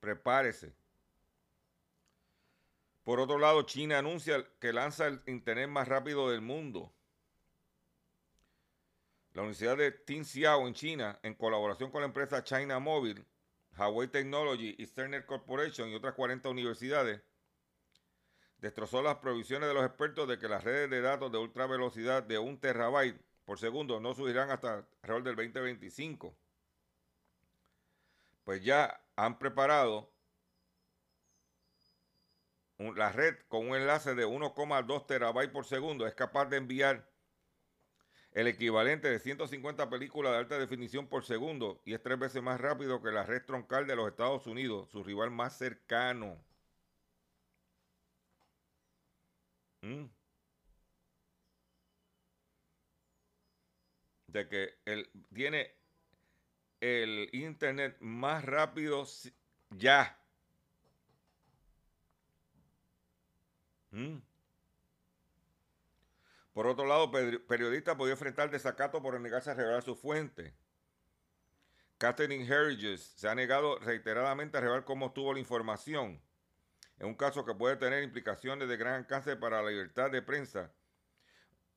Prepárese. 0.00 0.72
Por 3.02 3.20
otro 3.20 3.38
lado, 3.38 3.62
China 3.62 3.98
anuncia 3.98 4.46
que 4.60 4.72
lanza 4.72 5.06
el 5.06 5.22
Internet 5.26 5.68
más 5.68 5.88
rápido 5.88 6.30
del 6.30 6.40
mundo. 6.40 6.92
La 9.32 9.42
Universidad 9.42 9.76
de 9.76 9.92
Tinxiao 9.92 10.66
en 10.66 10.74
China, 10.74 11.18
en 11.22 11.34
colaboración 11.34 11.90
con 11.90 12.00
la 12.02 12.06
empresa 12.06 12.42
China 12.42 12.78
Mobile, 12.78 13.24
Huawei 13.76 14.08
Technology 14.08 14.74
y 14.78 14.86
Corporation 15.26 15.88
y 15.88 15.94
otras 15.94 16.14
40 16.14 16.48
universidades, 16.48 17.20
destrozó 18.58 19.02
las 19.02 19.16
provisiones 19.16 19.68
de 19.68 19.74
los 19.74 19.84
expertos 19.84 20.28
de 20.28 20.38
que 20.38 20.48
las 20.48 20.64
redes 20.64 20.90
de 20.90 21.00
datos 21.00 21.30
de 21.30 21.38
ultra 21.38 21.66
velocidad 21.66 22.22
de 22.22 22.38
un 22.38 22.58
terabyte 22.58 23.20
por 23.44 23.58
segundo 23.58 24.00
no 24.00 24.14
subirán 24.14 24.50
hasta 24.50 24.86
alrededor 25.02 25.22
del 25.22 25.36
2025. 25.36 26.36
Pues 28.44 28.62
ya 28.62 29.00
han 29.16 29.38
preparado 29.38 30.10
la 32.78 33.10
red 33.10 33.36
con 33.48 33.68
un 33.68 33.76
enlace 33.76 34.14
de 34.14 34.26
1,2 34.26 35.06
terabytes 35.06 35.52
por 35.52 35.64
segundo 35.64 36.06
es 36.06 36.14
capaz 36.14 36.46
de 36.46 36.58
enviar 36.58 37.08
el 38.32 38.48
equivalente 38.48 39.08
de 39.08 39.18
150 39.18 39.88
películas 39.88 40.32
de 40.32 40.38
alta 40.38 40.58
definición 40.58 41.06
por 41.06 41.24
segundo 41.24 41.80
y 41.86 41.94
es 41.94 42.02
tres 42.02 42.18
veces 42.18 42.42
más 42.42 42.60
rápido 42.60 43.02
que 43.02 43.10
la 43.10 43.24
red 43.24 43.42
troncal 43.46 43.86
de 43.86 43.96
los 43.96 44.08
Estados 44.08 44.46
Unidos, 44.46 44.90
su 44.90 45.02
rival 45.02 45.30
más 45.30 45.56
cercano. 45.56 46.36
Mm. 49.86 50.10
De 54.26 54.48
que 54.48 54.74
él 54.84 55.10
tiene 55.32 55.74
el 56.80 57.30
internet 57.32 57.96
más 58.00 58.44
rápido 58.44 59.06
ya 59.70 60.20
Mm. 63.96 64.18
Por 66.52 66.66
otro 66.66 66.86
lado, 66.86 67.10
periodista 67.10 67.96
podía 67.96 68.12
enfrentar 68.12 68.50
desacato 68.50 69.00
por 69.02 69.18
negarse 69.20 69.50
a 69.50 69.54
revelar 69.54 69.82
su 69.82 69.94
fuente. 69.96 70.54
Catherine 71.98 72.46
Herridges 72.46 73.02
se 73.16 73.28
ha 73.28 73.34
negado 73.34 73.78
reiteradamente 73.78 74.58
a 74.58 74.60
revelar 74.60 74.84
cómo 74.84 75.06
obtuvo 75.06 75.32
la 75.32 75.38
información. 75.40 76.20
En 76.98 77.06
un 77.06 77.14
caso 77.14 77.44
que 77.44 77.54
puede 77.54 77.76
tener 77.76 78.02
implicaciones 78.02 78.68
de 78.68 78.76
gran 78.76 78.94
alcance 78.94 79.36
para 79.36 79.62
la 79.62 79.70
libertad 79.70 80.10
de 80.10 80.22
prensa, 80.22 80.72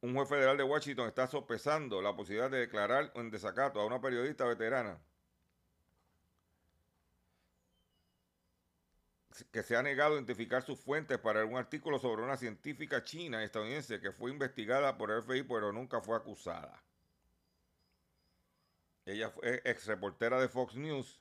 un 0.01 0.15
juez 0.15 0.29
federal 0.29 0.58
de 0.58 0.63
Washington 0.63 1.08
está 1.08 1.27
sopesando 1.27 2.01
la 2.01 2.15
posibilidad 2.15 2.49
de 2.49 2.60
declarar 2.60 3.12
en 3.15 3.29
desacato 3.29 3.82
a 3.82 3.86
una 3.86 3.99
periodista 3.99 4.45
veterana 4.45 4.99
que 9.51 9.63
se 9.63 9.75
ha 9.75 9.84
negado 9.84 10.13
a 10.13 10.15
identificar 10.15 10.63
sus 10.63 10.79
fuentes 10.79 11.17
para 11.17 11.45
un 11.45 11.58
artículo 11.58 11.99
sobre 11.99 12.23
una 12.23 12.38
científica 12.38 13.03
china 13.03 13.43
estadounidense 13.43 13.99
que 13.99 14.12
fue 14.12 14.32
investigada 14.32 14.97
por 14.97 15.12
el 15.12 15.23
FBI 15.23 15.43
pero 15.43 15.71
nunca 15.71 16.01
fue 16.01 16.17
acusada. 16.17 16.84
Ella 19.05 19.29
fue 19.29 19.62
ex 19.65 19.88
reportera 19.88 20.39
de 20.39 20.49
Fox 20.49 20.75
News, 20.75 21.19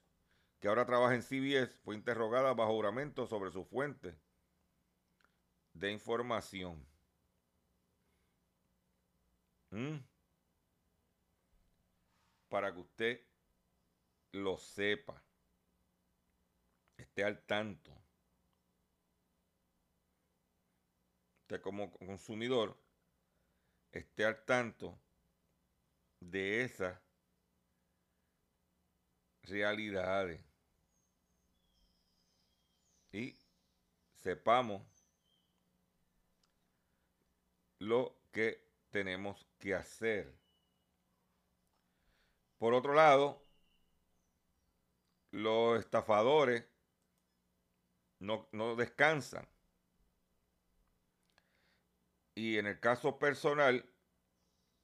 que 0.61 0.69
ahora 0.69 0.87
trabaja 0.87 1.15
en 1.15 1.23
CBS, 1.23 1.79
fue 1.85 1.95
interrogada 1.95 2.53
bajo 2.55 2.73
juramento 2.73 3.27
sobre 3.27 3.51
su 3.51 3.65
fuente 3.65 4.17
de 5.73 5.93
información. 5.93 6.85
¿Mm? 9.71 9.99
Para 12.49 12.73
que 12.73 12.81
usted 12.81 13.21
lo 14.33 14.57
sepa, 14.57 15.23
esté 16.97 17.25
al 17.25 17.45
tanto. 17.45 17.99
usted 21.49 21.63
como 21.63 21.91
consumidor 21.91 22.79
esté 23.91 24.27
al 24.27 24.45
tanto 24.45 25.01
de 26.21 26.63
esas 26.63 27.01
realidades 29.45 30.48
y 33.13 33.39
sepamos 34.15 34.83
lo 37.79 38.17
que 38.33 38.69
tenemos 38.91 39.47
que 39.59 39.75
hacer. 39.75 40.35
Por 42.59 42.75
otro 42.75 42.95
lado, 42.95 43.43
los 45.31 45.79
estafadores 45.79 46.65
no, 48.19 48.49
no 48.53 48.75
descansan. 48.75 49.47
Y 52.35 52.59
en 52.59 52.67
el 52.67 52.79
caso 52.81 53.19
personal, 53.19 53.85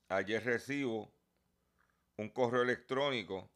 ayer 0.08 0.44
recibo 0.44 1.12
un 2.16 2.28
correo 2.28 2.62
electrónico 2.62 3.50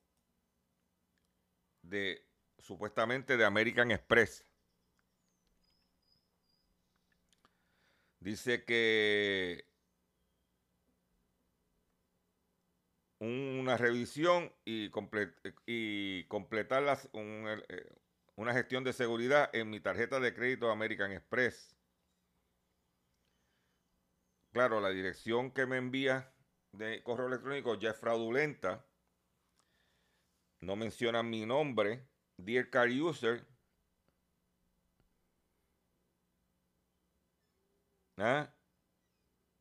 de 1.83 2.29
supuestamente 2.59 3.37
de 3.37 3.45
American 3.45 3.91
Express. 3.91 4.45
Dice 8.29 8.63
que 8.63 9.65
una 13.21 13.79
revisión 13.79 14.53
y, 14.67 14.91
completar 14.91 16.83
las, 16.83 17.09
eh, 17.15 17.97
una 18.37 18.53
gestión 18.53 18.85
de 18.85 18.93
seguridad 18.93 19.49
en 19.55 19.71
mi 19.71 19.81
tarjeta 19.81 20.21
de 20.21 20.35
crédito 20.35 20.71
American 20.71 21.11
Express. 21.13 21.75
Claro, 24.53 24.83
la 24.83 24.91
dirección 24.91 25.51
que 25.51 25.65
me 25.65 25.79
envía 25.79 26.31
de 26.73 27.03
correo 27.03 27.29
electrónico 27.29 27.79
ya 27.79 27.93
es 27.93 27.97
fraudulenta. 27.97 28.87
No 30.61 30.77
menciona 30.77 31.23
mi 31.23 31.47
nombre. 31.47 32.07
Dear 32.37 32.69
Car 32.69 32.91
User. 32.91 33.47
¿Ah? 38.19 38.53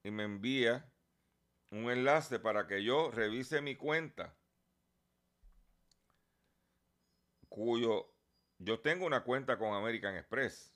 Y 0.04 0.12
me 0.12 0.24
envía 0.24 0.92
un 1.72 1.90
enlace 1.90 2.40
para 2.40 2.68
que 2.68 2.84
yo 2.84 3.12
revise 3.12 3.62
mi 3.62 3.76
cuenta. 3.76 4.36
Cuyo 7.50 8.14
yo 8.60 8.80
tengo 8.80 9.06
una 9.06 9.24
cuenta 9.24 9.58
con 9.58 9.74
American 9.74 10.16
Express. 10.16 10.74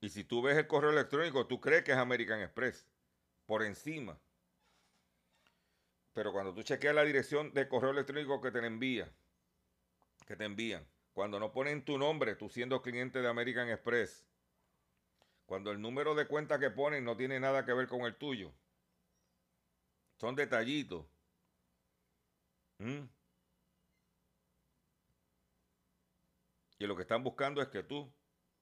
Y 0.00 0.10
si 0.10 0.24
tú 0.24 0.42
ves 0.42 0.56
el 0.58 0.66
correo 0.66 0.90
electrónico, 0.90 1.46
tú 1.46 1.60
crees 1.60 1.84
que 1.84 1.92
es 1.92 1.98
American 1.98 2.40
Express, 2.40 2.88
por 3.46 3.62
encima. 3.62 4.20
Pero 6.12 6.32
cuando 6.32 6.52
tú 6.52 6.62
chequeas 6.62 6.94
la 6.94 7.04
dirección 7.04 7.54
de 7.54 7.68
correo 7.68 7.92
electrónico 7.92 8.40
que 8.40 8.50
te 8.50 8.66
envía, 8.66 9.10
que 10.26 10.36
te 10.36 10.44
envían, 10.44 10.86
cuando 11.12 11.38
no 11.38 11.52
ponen 11.52 11.84
tu 11.84 11.98
nombre, 11.98 12.34
tú 12.34 12.48
siendo 12.48 12.82
cliente 12.82 13.22
de 13.22 13.28
American 13.28 13.70
Express, 13.70 14.26
cuando 15.46 15.70
el 15.70 15.80
número 15.80 16.14
de 16.14 16.26
cuenta 16.26 16.58
que 16.58 16.70
ponen 16.70 17.04
no 17.04 17.16
tiene 17.16 17.38
nada 17.40 17.64
que 17.64 17.72
ver 17.72 17.88
con 17.88 18.02
el 18.02 18.16
tuyo, 18.16 18.52
son 20.16 20.34
detallitos. 20.34 21.06
¿Mm? 22.78 23.04
Y 26.78 26.86
lo 26.86 26.96
que 26.96 27.02
están 27.02 27.22
buscando 27.22 27.62
es 27.62 27.68
que 27.68 27.82
tú 27.82 28.12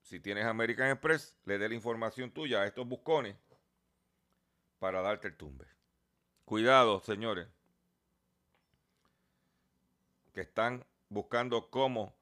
si 0.01 0.19
tienes 0.19 0.45
American 0.45 0.89
Express, 0.89 1.37
le 1.45 1.57
dé 1.57 1.69
la 1.69 1.75
información 1.75 2.31
tuya 2.31 2.61
a 2.61 2.67
estos 2.67 2.87
buscones 2.87 3.35
para 4.79 5.01
darte 5.01 5.27
el 5.27 5.37
tumbe. 5.37 5.65
Cuidado, 6.45 6.99
señores, 7.01 7.47
que 10.33 10.41
están 10.41 10.85
buscando 11.09 11.69
cómo 11.69 12.15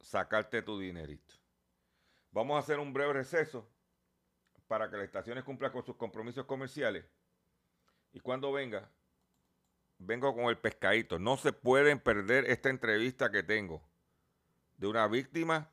sacarte 0.00 0.62
tu 0.62 0.78
dinerito. 0.78 1.34
Vamos 2.34 2.56
a 2.56 2.58
hacer 2.58 2.80
un 2.80 2.92
breve 2.92 3.12
receso 3.12 3.64
para 4.66 4.90
que 4.90 4.96
las 4.96 5.04
estaciones 5.04 5.44
cumplan 5.44 5.70
con 5.70 5.84
sus 5.84 5.94
compromisos 5.94 6.44
comerciales. 6.46 7.04
Y 8.12 8.18
cuando 8.18 8.50
venga, 8.50 8.90
vengo 9.98 10.34
con 10.34 10.46
el 10.46 10.58
pescadito. 10.58 11.20
No 11.20 11.36
se 11.36 11.52
pueden 11.52 12.00
perder 12.00 12.50
esta 12.50 12.70
entrevista 12.70 13.30
que 13.30 13.44
tengo 13.44 13.88
de 14.78 14.88
una 14.88 15.06
víctima 15.06 15.70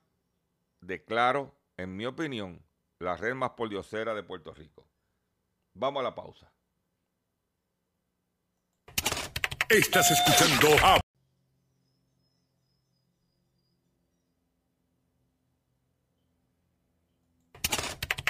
de 0.81 1.03
Claro, 1.03 1.51
en 1.77 1.97
mi 1.97 2.05
opinión, 2.05 2.63
la 2.99 3.17
red 3.17 3.33
más 3.33 3.51
poliosera 3.51 4.13
de 4.13 4.21
Puerto 4.21 4.53
Rico. 4.53 4.85
Vamos 5.73 6.01
a 6.01 6.03
la 6.03 6.13
pausa. 6.13 6.53
Estás 9.67 10.11
escuchando 10.11 11.00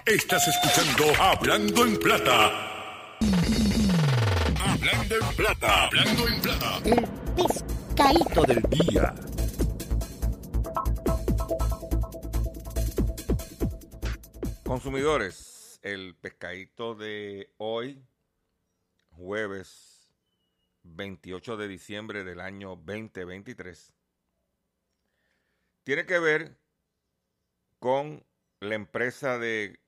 Estás 0.06 0.48
escuchando 0.48 1.14
Hablando 1.22 1.86
en 1.86 1.96
Plata. 2.00 3.18
Hablando 4.60 5.16
en 5.16 5.36
Plata. 5.36 5.86
Hablando 5.86 6.28
en 6.28 6.42
Plata. 6.42 6.82
El 6.86 7.08
pescadito 7.36 8.42
del 8.44 8.62
día. 8.64 9.14
Consumidores, 14.64 15.80
el 15.84 16.16
pescadito 16.16 16.96
de 16.96 17.54
hoy, 17.58 18.04
jueves 19.12 20.10
28 20.82 21.58
de 21.58 21.68
diciembre 21.68 22.24
del 22.24 22.40
año 22.40 22.70
2023, 22.76 23.94
tiene 25.84 26.08
que 26.08 26.18
ver 26.18 26.58
con 27.78 28.26
la 28.62 28.76
empresa 28.76 29.38
de 29.38 29.80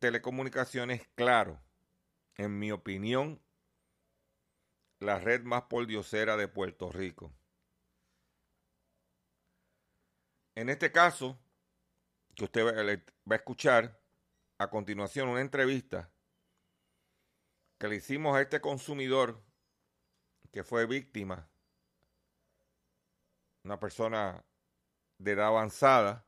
telecomunicaciones 0.00 1.06
Claro. 1.14 1.60
En 2.34 2.58
mi 2.58 2.72
opinión, 2.72 3.40
la 4.98 5.18
red 5.18 5.42
más 5.42 5.62
poldiosera 5.62 6.36
de 6.36 6.48
Puerto 6.48 6.90
Rico. 6.90 7.32
En 10.54 10.68
este 10.70 10.90
caso, 10.90 11.38
que 12.34 12.44
usted 12.44 12.64
va 12.64 13.34
a 13.34 13.36
escuchar 13.36 14.00
a 14.58 14.70
continuación 14.70 15.28
una 15.28 15.42
entrevista 15.42 16.10
que 17.78 17.88
le 17.88 17.96
hicimos 17.96 18.36
a 18.36 18.42
este 18.42 18.60
consumidor 18.60 19.42
que 20.52 20.64
fue 20.64 20.86
víctima, 20.86 21.48
una 23.64 23.78
persona 23.78 24.44
de 25.18 25.32
edad 25.32 25.48
avanzada, 25.48 26.26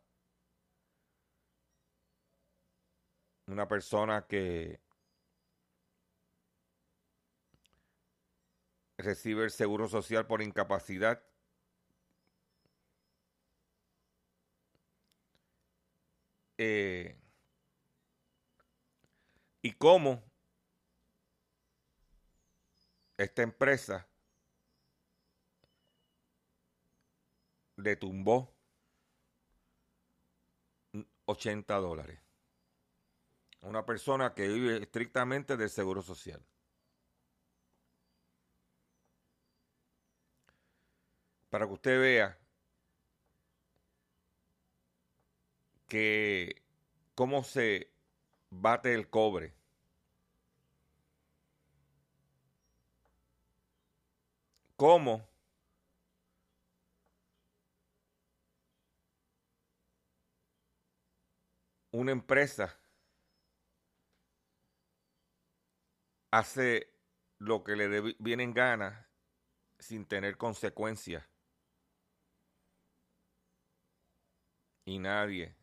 una 3.53 3.69
persona 3.69 4.27
que 4.27 4.81
recibe 8.99 9.45
el 9.45 9.51
seguro 9.51 9.89
social 9.89 10.27
por 10.27 10.43
incapacidad 10.43 11.23
eh, 16.59 17.19
y 19.63 19.73
cómo 19.73 20.23
esta 23.19 23.43
empresa 23.43 24.09
le 27.77 27.97
tumbó 27.97 28.55
80 31.27 31.75
dólares 31.77 32.32
una 33.63 33.87
persona 33.87 34.35
que 34.35 34.49
vive 34.49 34.83
estrictamente 34.83 35.57
del 35.57 35.71
seguro 35.71 36.03
social. 36.03 36.43
Para 41.51 41.67
que 41.67 41.73
usted 41.73 42.01
vea 42.01 42.39
que 45.89 46.63
cómo 47.15 47.45
se 47.45 47.93
bate 48.51 48.95
el 48.95 49.09
cobre. 49.09 49.55
Cómo 54.77 55.29
una 61.93 62.11
empresa 62.13 62.82
hace 66.33 66.91
lo 67.39 67.63
que 67.63 67.77
le 67.77 68.17
viene 68.19 68.43
en 68.43 68.55
gana 68.55 69.07
sin 69.79 70.07
tener 70.07 70.37
consecuencias. 70.37 71.23
Y 74.85 74.99
nadie 74.99 75.55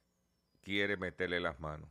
quiere 0.62 0.96
meterle 0.96 1.40
las 1.40 1.60
manos. 1.60 1.90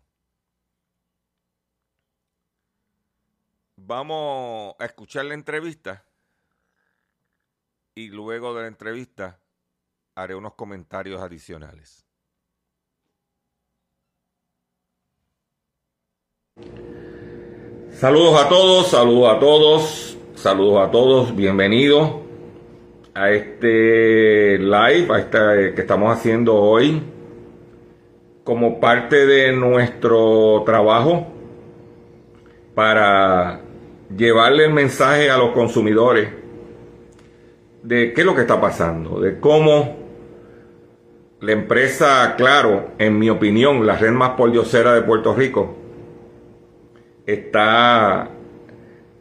Vamos 3.77 4.75
a 4.79 4.85
escuchar 4.87 5.27
la 5.27 5.35
entrevista 5.35 6.05
y 7.95 8.09
luego 8.09 8.55
de 8.55 8.63
la 8.63 8.69
entrevista 8.69 9.41
haré 10.15 10.35
unos 10.35 10.55
comentarios 10.55 11.21
adicionales. 11.21 12.07
Saludos 17.99 18.41
a 18.41 18.49
todos, 18.49 18.87
saludos 18.87 19.29
a 19.29 19.39
todos, 19.41 20.19
saludos 20.37 20.87
a 20.87 20.91
todos, 20.93 21.35
bienvenidos 21.35 22.13
a 23.13 23.31
este 23.31 24.57
live, 24.57 25.09
a 25.13 25.19
este 25.19 25.75
que 25.75 25.81
estamos 25.81 26.17
haciendo 26.17 26.55
hoy 26.55 27.03
como 28.45 28.79
parte 28.79 29.27
de 29.27 29.51
nuestro 29.51 30.63
trabajo 30.65 31.27
para 32.77 33.63
llevarle 34.17 34.67
el 34.67 34.73
mensaje 34.73 35.29
a 35.29 35.37
los 35.37 35.51
consumidores 35.51 36.29
de 37.83 38.13
qué 38.13 38.21
es 38.21 38.25
lo 38.25 38.37
que 38.37 38.43
está 38.43 38.61
pasando, 38.61 39.19
de 39.19 39.41
cómo 39.41 39.97
la 41.41 41.51
empresa, 41.51 42.37
claro, 42.37 42.93
en 42.99 43.19
mi 43.19 43.29
opinión, 43.29 43.85
la 43.85 43.97
red 43.97 44.13
más 44.13 44.37
poldiosera 44.37 44.95
de 44.95 45.03
Puerto 45.03 45.35
Rico, 45.35 45.88
está 47.29 48.31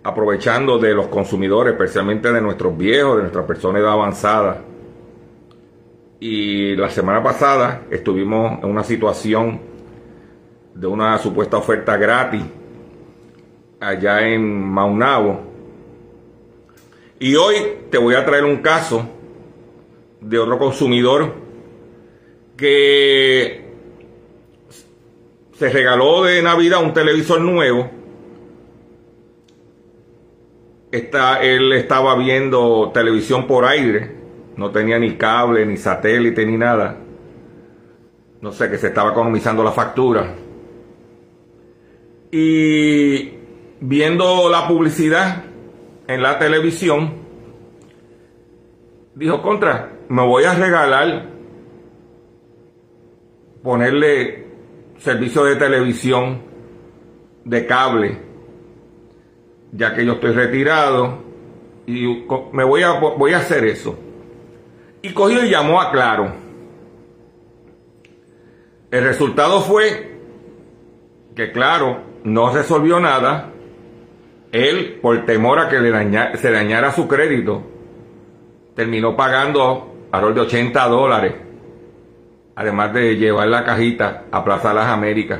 aprovechando 0.01 0.77
de 0.77 0.93
los 0.93 1.07
consumidores, 1.07 1.73
especialmente 1.73 2.31
de 2.31 2.39
nuestros 2.39 2.77
viejos, 2.77 3.17
de 3.17 3.23
nuestras 3.23 3.45
personas 3.45 3.75
de 3.75 3.81
edad 3.81 3.91
avanzada. 3.91 4.61
Y 6.21 6.73
la 6.77 6.89
semana 6.89 7.21
pasada 7.21 7.81
estuvimos 7.91 8.63
en 8.63 8.69
una 8.69 8.85
situación 8.85 9.59
de 10.73 10.87
una 10.87 11.17
supuesta 11.17 11.57
oferta 11.57 11.97
gratis 11.97 12.43
allá 13.81 14.25
en 14.25 14.57
Maunabo. 14.57 15.41
Y 17.19 17.35
hoy 17.35 17.55
te 17.91 17.97
voy 17.97 18.15
a 18.15 18.23
traer 18.23 18.45
un 18.45 18.57
caso 18.57 19.05
de 20.21 20.39
otro 20.39 20.57
consumidor 20.57 21.33
que 22.55 23.65
se 25.59 25.69
regaló 25.69 26.23
de 26.23 26.41
Navidad 26.41 26.81
un 26.81 26.93
televisor 26.93 27.41
nuevo. 27.41 27.96
Está, 30.91 31.41
él 31.41 31.73
estaba 31.73 32.15
viendo 32.15 32.91
televisión 32.93 33.45
por 33.45 33.65
aire, 33.65 34.15
no 34.55 34.71
tenía 34.71 34.97
ni 34.97 35.15
cable, 35.15 35.65
ni 35.65 35.77
satélite, 35.77 36.45
ni 36.45 36.57
nada. 36.57 36.97
No 38.41 38.51
sé, 38.51 38.69
que 38.69 38.77
se 38.77 38.87
estaba 38.87 39.11
economizando 39.11 39.63
la 39.63 39.71
factura. 39.71 40.35
Y 42.31 43.31
viendo 43.79 44.49
la 44.49 44.67
publicidad 44.67 45.43
en 46.07 46.21
la 46.21 46.39
televisión, 46.39 47.13
dijo, 49.15 49.41
contra, 49.41 49.91
me 50.09 50.25
voy 50.25 50.43
a 50.45 50.53
regalar 50.53 51.29
ponerle 53.63 54.45
servicio 54.99 55.43
de 55.43 55.55
televisión 55.57 56.41
de 57.43 57.65
cable, 57.65 58.26
ya 59.71 59.93
que 59.93 60.05
yo 60.05 60.13
estoy 60.13 60.31
retirado 60.31 61.23
y 61.85 62.25
me 62.51 62.63
voy 62.63 62.83
a, 62.83 62.93
voy 62.93 63.33
a 63.33 63.37
hacer 63.37 63.65
eso. 63.65 63.97
Y 65.01 65.13
cogió 65.13 65.45
y 65.45 65.49
llamó 65.49 65.81
a 65.81 65.91
Claro. 65.91 66.31
El 68.89 69.03
resultado 69.03 69.61
fue 69.61 70.17
que 71.35 71.51
Claro 71.51 72.01
no 72.23 72.53
resolvió 72.53 72.99
nada. 72.99 73.51
Él, 74.51 74.99
por 75.01 75.25
temor 75.25 75.59
a 75.59 75.69
que 75.69 75.79
le 75.79 76.37
se 76.37 76.51
dañara 76.51 76.91
su 76.93 77.07
crédito, 77.07 77.61
terminó 78.75 79.15
pagando 79.15 80.07
alrededor 80.11 80.35
de 80.35 80.41
80 80.41 80.87
dólares 80.87 81.33
además 82.57 82.91
de 82.91 83.15
llevar 83.17 83.47
la 83.49 83.63
cajita 83.63 84.23
a 84.31 84.43
Plaza 84.43 84.73
Las 84.73 84.87
Américas. 84.87 85.39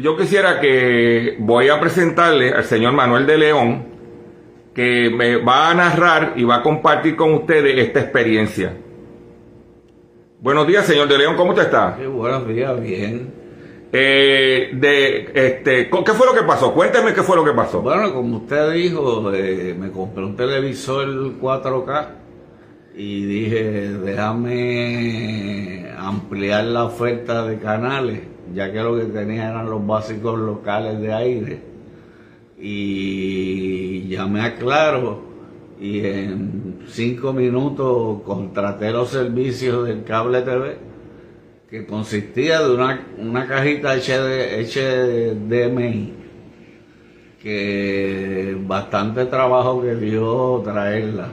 Yo 0.00 0.16
quisiera 0.16 0.60
que 0.60 1.36
voy 1.38 1.68
a 1.68 1.80
presentarle 1.80 2.52
al 2.52 2.64
señor 2.64 2.92
Manuel 2.92 3.26
de 3.26 3.38
León, 3.38 3.86
que 4.74 5.10
me 5.10 5.36
va 5.36 5.70
a 5.70 5.74
narrar 5.74 6.34
y 6.36 6.44
va 6.44 6.56
a 6.56 6.62
compartir 6.62 7.16
con 7.16 7.34
ustedes 7.34 7.78
esta 7.78 8.00
experiencia. 8.00 8.76
Buenos 10.40 10.66
días, 10.68 10.86
señor 10.86 11.08
de 11.08 11.18
León, 11.18 11.36
¿cómo 11.36 11.50
usted 11.50 11.64
está? 11.64 11.96
Sí, 11.98 12.06
buenos 12.06 12.46
días, 12.46 12.80
bien. 12.80 13.32
Eh, 13.90 14.70
de, 14.74 15.30
este, 15.34 15.88
¿Qué 15.88 16.12
fue 16.12 16.26
lo 16.26 16.34
que 16.34 16.42
pasó? 16.42 16.72
Cuénteme 16.74 17.14
qué 17.14 17.22
fue 17.22 17.36
lo 17.36 17.44
que 17.44 17.52
pasó. 17.52 17.80
Bueno, 17.80 18.12
como 18.12 18.36
usted 18.36 18.72
dijo, 18.72 19.32
eh, 19.32 19.74
me 19.78 19.90
compré 19.90 20.24
un 20.24 20.36
televisor 20.36 21.08
4K 21.40 22.08
y 22.94 23.24
dije, 23.24 23.88
déjame 24.04 25.90
ampliar 25.96 26.64
la 26.64 26.84
oferta 26.84 27.46
de 27.46 27.58
canales, 27.58 28.20
ya 28.54 28.72
que 28.72 28.80
lo 28.80 28.96
que 28.96 29.04
tenía 29.04 29.48
eran 29.48 29.68
los 29.70 29.86
básicos 29.86 30.38
locales 30.38 31.00
de 31.00 31.12
aire. 31.12 31.62
Y 32.58 34.08
llamé 34.08 34.42
a 34.42 34.56
Claro 34.56 35.22
y 35.80 36.00
en 36.04 36.80
cinco 36.88 37.32
minutos 37.32 38.22
contraté 38.24 38.90
los 38.90 39.10
servicios 39.10 39.86
del 39.86 40.02
cable 40.02 40.42
TV 40.42 40.76
que 41.70 41.86
consistía 41.86 42.60
de 42.60 42.74
una, 42.74 43.06
una 43.18 43.46
cajita 43.46 43.94
HD, 43.94 44.64
HDMI 44.64 46.14
que 47.40 48.56
bastante 48.60 49.26
trabajo 49.26 49.80
que 49.82 49.94
dio 49.94 50.60
traerla. 50.64 51.28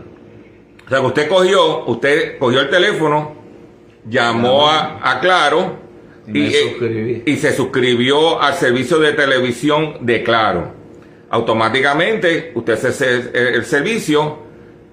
O 0.86 0.90
sea, 0.90 1.00
que 1.00 1.06
usted 1.06 1.28
cogió, 1.28 1.86
usted 1.86 2.38
cogió 2.38 2.62
el 2.62 2.70
teléfono, 2.70 3.34
llamó 4.08 4.70
a, 4.70 5.00
a 5.02 5.20
Claro 5.20 5.85
me 6.28 6.48
eh, 6.48 6.70
suscribí. 6.70 7.24
y 7.26 7.36
se 7.38 7.54
suscribió 7.54 8.42
al 8.42 8.56
servicio 8.56 9.00
de 9.00 9.14
televisión 9.14 9.98
de 10.02 10.24
Claro. 10.24 10.74
Automáticamente 11.30 12.52
usted 12.56 12.74
hace 12.74 13.32
el, 13.34 13.66
servicio 13.66 14.40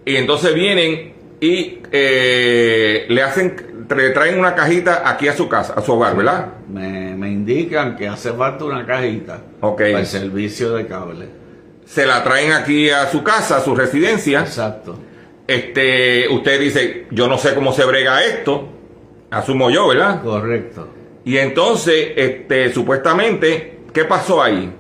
y 0.05 0.17
entonces 0.17 0.55
vienen 0.55 1.13
y 1.41 1.79
eh, 1.93 3.07
le 3.09 3.23
hacen, 3.23 3.85
le 3.95 4.11
traen 4.11 4.39
una 4.39 4.55
cajita 4.55 5.09
aquí 5.09 5.29
a 5.29 5.35
su 5.35 5.49
casa, 5.49 5.75
a 5.77 5.83
su 5.83 5.93
hogar, 5.93 6.17
¿verdad? 6.17 6.47
Me, 6.69 7.15
me 7.17 7.31
indican 7.31 7.97
que 7.97 8.09
hace 8.09 8.33
falta 8.33 8.65
una 8.65 8.85
cajita 8.87 9.41
Ok. 9.61 9.79
para 9.79 10.01
el 10.01 10.07
servicio 10.07 10.73
de 10.75 10.87
cable. 10.87 11.27
Se 11.85 12.07
la 12.07 12.25
traen 12.25 12.53
aquí 12.53 12.91
a 12.91 13.07
su 13.11 13.23
casa, 13.23 13.59
a 13.59 13.61
su 13.61 13.75
residencia. 13.75 14.41
Exacto. 14.41 14.99
Este, 15.47 16.29
usted 16.29 16.61
dice, 16.61 17.07
yo 17.11 17.29
no 17.29 17.37
sé 17.37 17.55
cómo 17.55 17.73
se 17.73 17.85
brega 17.85 18.25
esto, 18.25 18.69
asumo 19.31 19.71
yo, 19.71 19.89
¿verdad? 19.89 20.23
Correcto. 20.23 20.89
Y 21.25 21.37
entonces, 21.37 22.13
este, 22.17 22.73
supuestamente, 22.73 23.81
¿qué 23.93 24.05
pasó 24.05 24.43
ahí? 24.43 24.73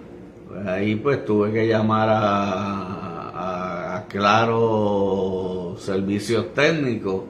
Pues 0.49 0.67
ahí 0.67 0.97
pues 0.97 1.25
tuve 1.25 1.53
que 1.53 1.67
llamar 1.67 2.09
a, 2.09 3.97
a- 3.97 4.07
Claro 4.09 5.75
Servicios 5.79 6.53
Técnicos. 6.53 7.23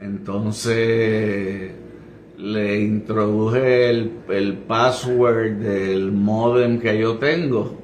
Entonces 0.00 1.72
le 2.36 2.80
introduje 2.80 3.88
el, 3.88 4.58
password 4.68 5.52
del 5.52 6.12
modem 6.12 6.78
que 6.78 6.98
yo 6.98 7.16
tengo. 7.16 7.74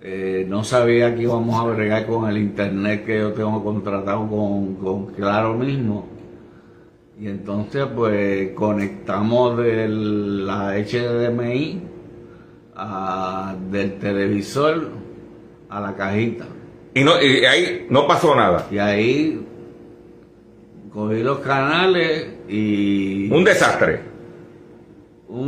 Eh, 0.00 0.46
no 0.48 0.64
sabía 0.64 1.14
que 1.14 1.22
íbamos 1.24 1.60
a 1.60 1.64
bregar 1.64 2.06
con 2.06 2.28
el 2.30 2.38
internet 2.38 3.04
que 3.04 3.18
yo 3.18 3.32
tengo 3.32 3.62
contratado 3.62 4.26
con, 4.26 4.76
con 4.76 5.06
Claro 5.12 5.54
mismo. 5.54 6.06
Y 7.20 7.26
entonces 7.26 7.84
pues 7.94 8.50
conectamos 8.54 9.58
de 9.58 9.88
la 9.88 10.76
HDMI 10.76 11.80
a- 12.76 13.56
del 13.70 13.98
televisor 13.98 14.88
a 15.68 15.80
la 15.80 15.96
cajita. 15.96 16.46
Y, 16.94 17.02
no, 17.02 17.20
y 17.20 17.44
ahí 17.44 17.86
no 17.90 18.06
pasó 18.06 18.34
nada. 18.36 18.66
Y 18.70 18.78
ahí 18.78 19.40
cogí 20.92 21.22
los 21.22 21.38
canales 21.40 22.28
y 22.48 23.30
Un 23.32 23.44
desastre. 23.44 24.00
un, 25.28 25.40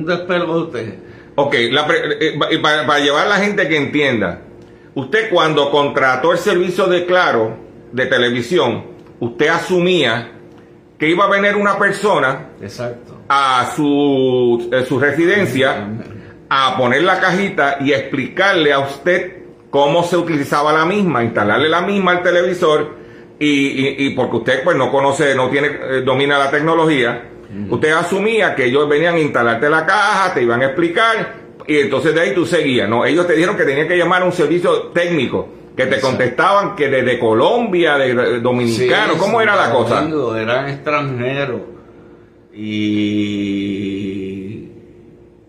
un 0.00 0.04
despelote. 0.04 0.98
Ok, 1.36 1.54
la 1.70 1.86
pre- 1.86 2.28
eh, 2.28 2.38
y 2.50 2.58
para, 2.58 2.86
para 2.86 2.98
llevar 2.98 3.26
a 3.26 3.30
la 3.30 3.36
gente 3.36 3.68
que 3.68 3.76
entienda, 3.76 4.40
usted 4.94 5.30
cuando 5.30 5.70
contrató 5.70 6.32
el 6.32 6.38
servicio 6.38 6.86
de 6.88 7.06
Claro 7.06 7.56
de 7.92 8.06
televisión, 8.06 8.97
usted 9.20 9.48
asumía 9.48 10.32
que 10.98 11.08
iba 11.08 11.24
a 11.24 11.28
venir 11.28 11.54
una 11.56 11.78
persona 11.78 12.48
Exacto. 12.60 13.16
a 13.28 13.70
su, 13.76 14.68
eh, 14.72 14.84
su 14.86 14.98
residencia 14.98 15.86
a 16.50 16.76
poner 16.76 17.02
la 17.02 17.20
cajita 17.20 17.76
y 17.80 17.92
explicarle 17.92 18.72
a 18.72 18.80
usted 18.80 19.38
cómo 19.70 20.02
se 20.02 20.16
utilizaba 20.16 20.72
la 20.72 20.84
misma, 20.86 21.22
instalarle 21.22 21.68
la 21.68 21.82
misma 21.82 22.12
al 22.12 22.22
televisor 22.22 22.96
y, 23.38 23.46
y- 23.48 23.94
y 24.06 24.10
porque 24.10 24.36
usted 24.38 24.64
pues 24.64 24.76
no 24.76 24.90
conoce, 24.90 25.34
no 25.34 25.48
tiene, 25.50 25.68
eh, 25.68 26.02
domina 26.04 26.38
la 26.38 26.50
tecnología, 26.50 27.24
usted 27.70 27.90
asumía 27.92 28.54
que 28.54 28.64
ellos 28.64 28.88
venían 28.88 29.14
a 29.14 29.20
instalarte 29.20 29.68
la 29.70 29.84
caja, 29.86 30.34
te 30.34 30.42
iban 30.42 30.62
a 30.62 30.66
explicar 30.66 31.34
y 31.66 31.76
entonces 31.80 32.14
de 32.14 32.20
ahí 32.22 32.34
tú 32.34 32.44
seguías, 32.46 32.88
¿no? 32.88 33.04
Ellos 33.04 33.26
te 33.26 33.34
dijeron 33.34 33.56
que 33.56 33.64
tenían 33.64 33.86
que 33.86 33.96
llamar 33.96 34.22
a 34.22 34.24
un 34.24 34.32
servicio 34.32 34.84
técnico, 34.94 35.48
que 35.78 35.86
te 35.86 36.00
contestaban 36.00 36.74
que 36.76 36.88
desde 36.88 37.18
Colombia, 37.18 37.96
de, 37.96 38.14
de 38.14 38.40
Dominicano, 38.40 39.12
Sí, 39.14 39.18
¿cómo 39.18 39.40
era 39.40 39.54
la 39.56 39.70
cosa? 39.72 40.06
Eran 40.36 40.68
extranjeros. 40.68 41.60
Y 43.28 44.68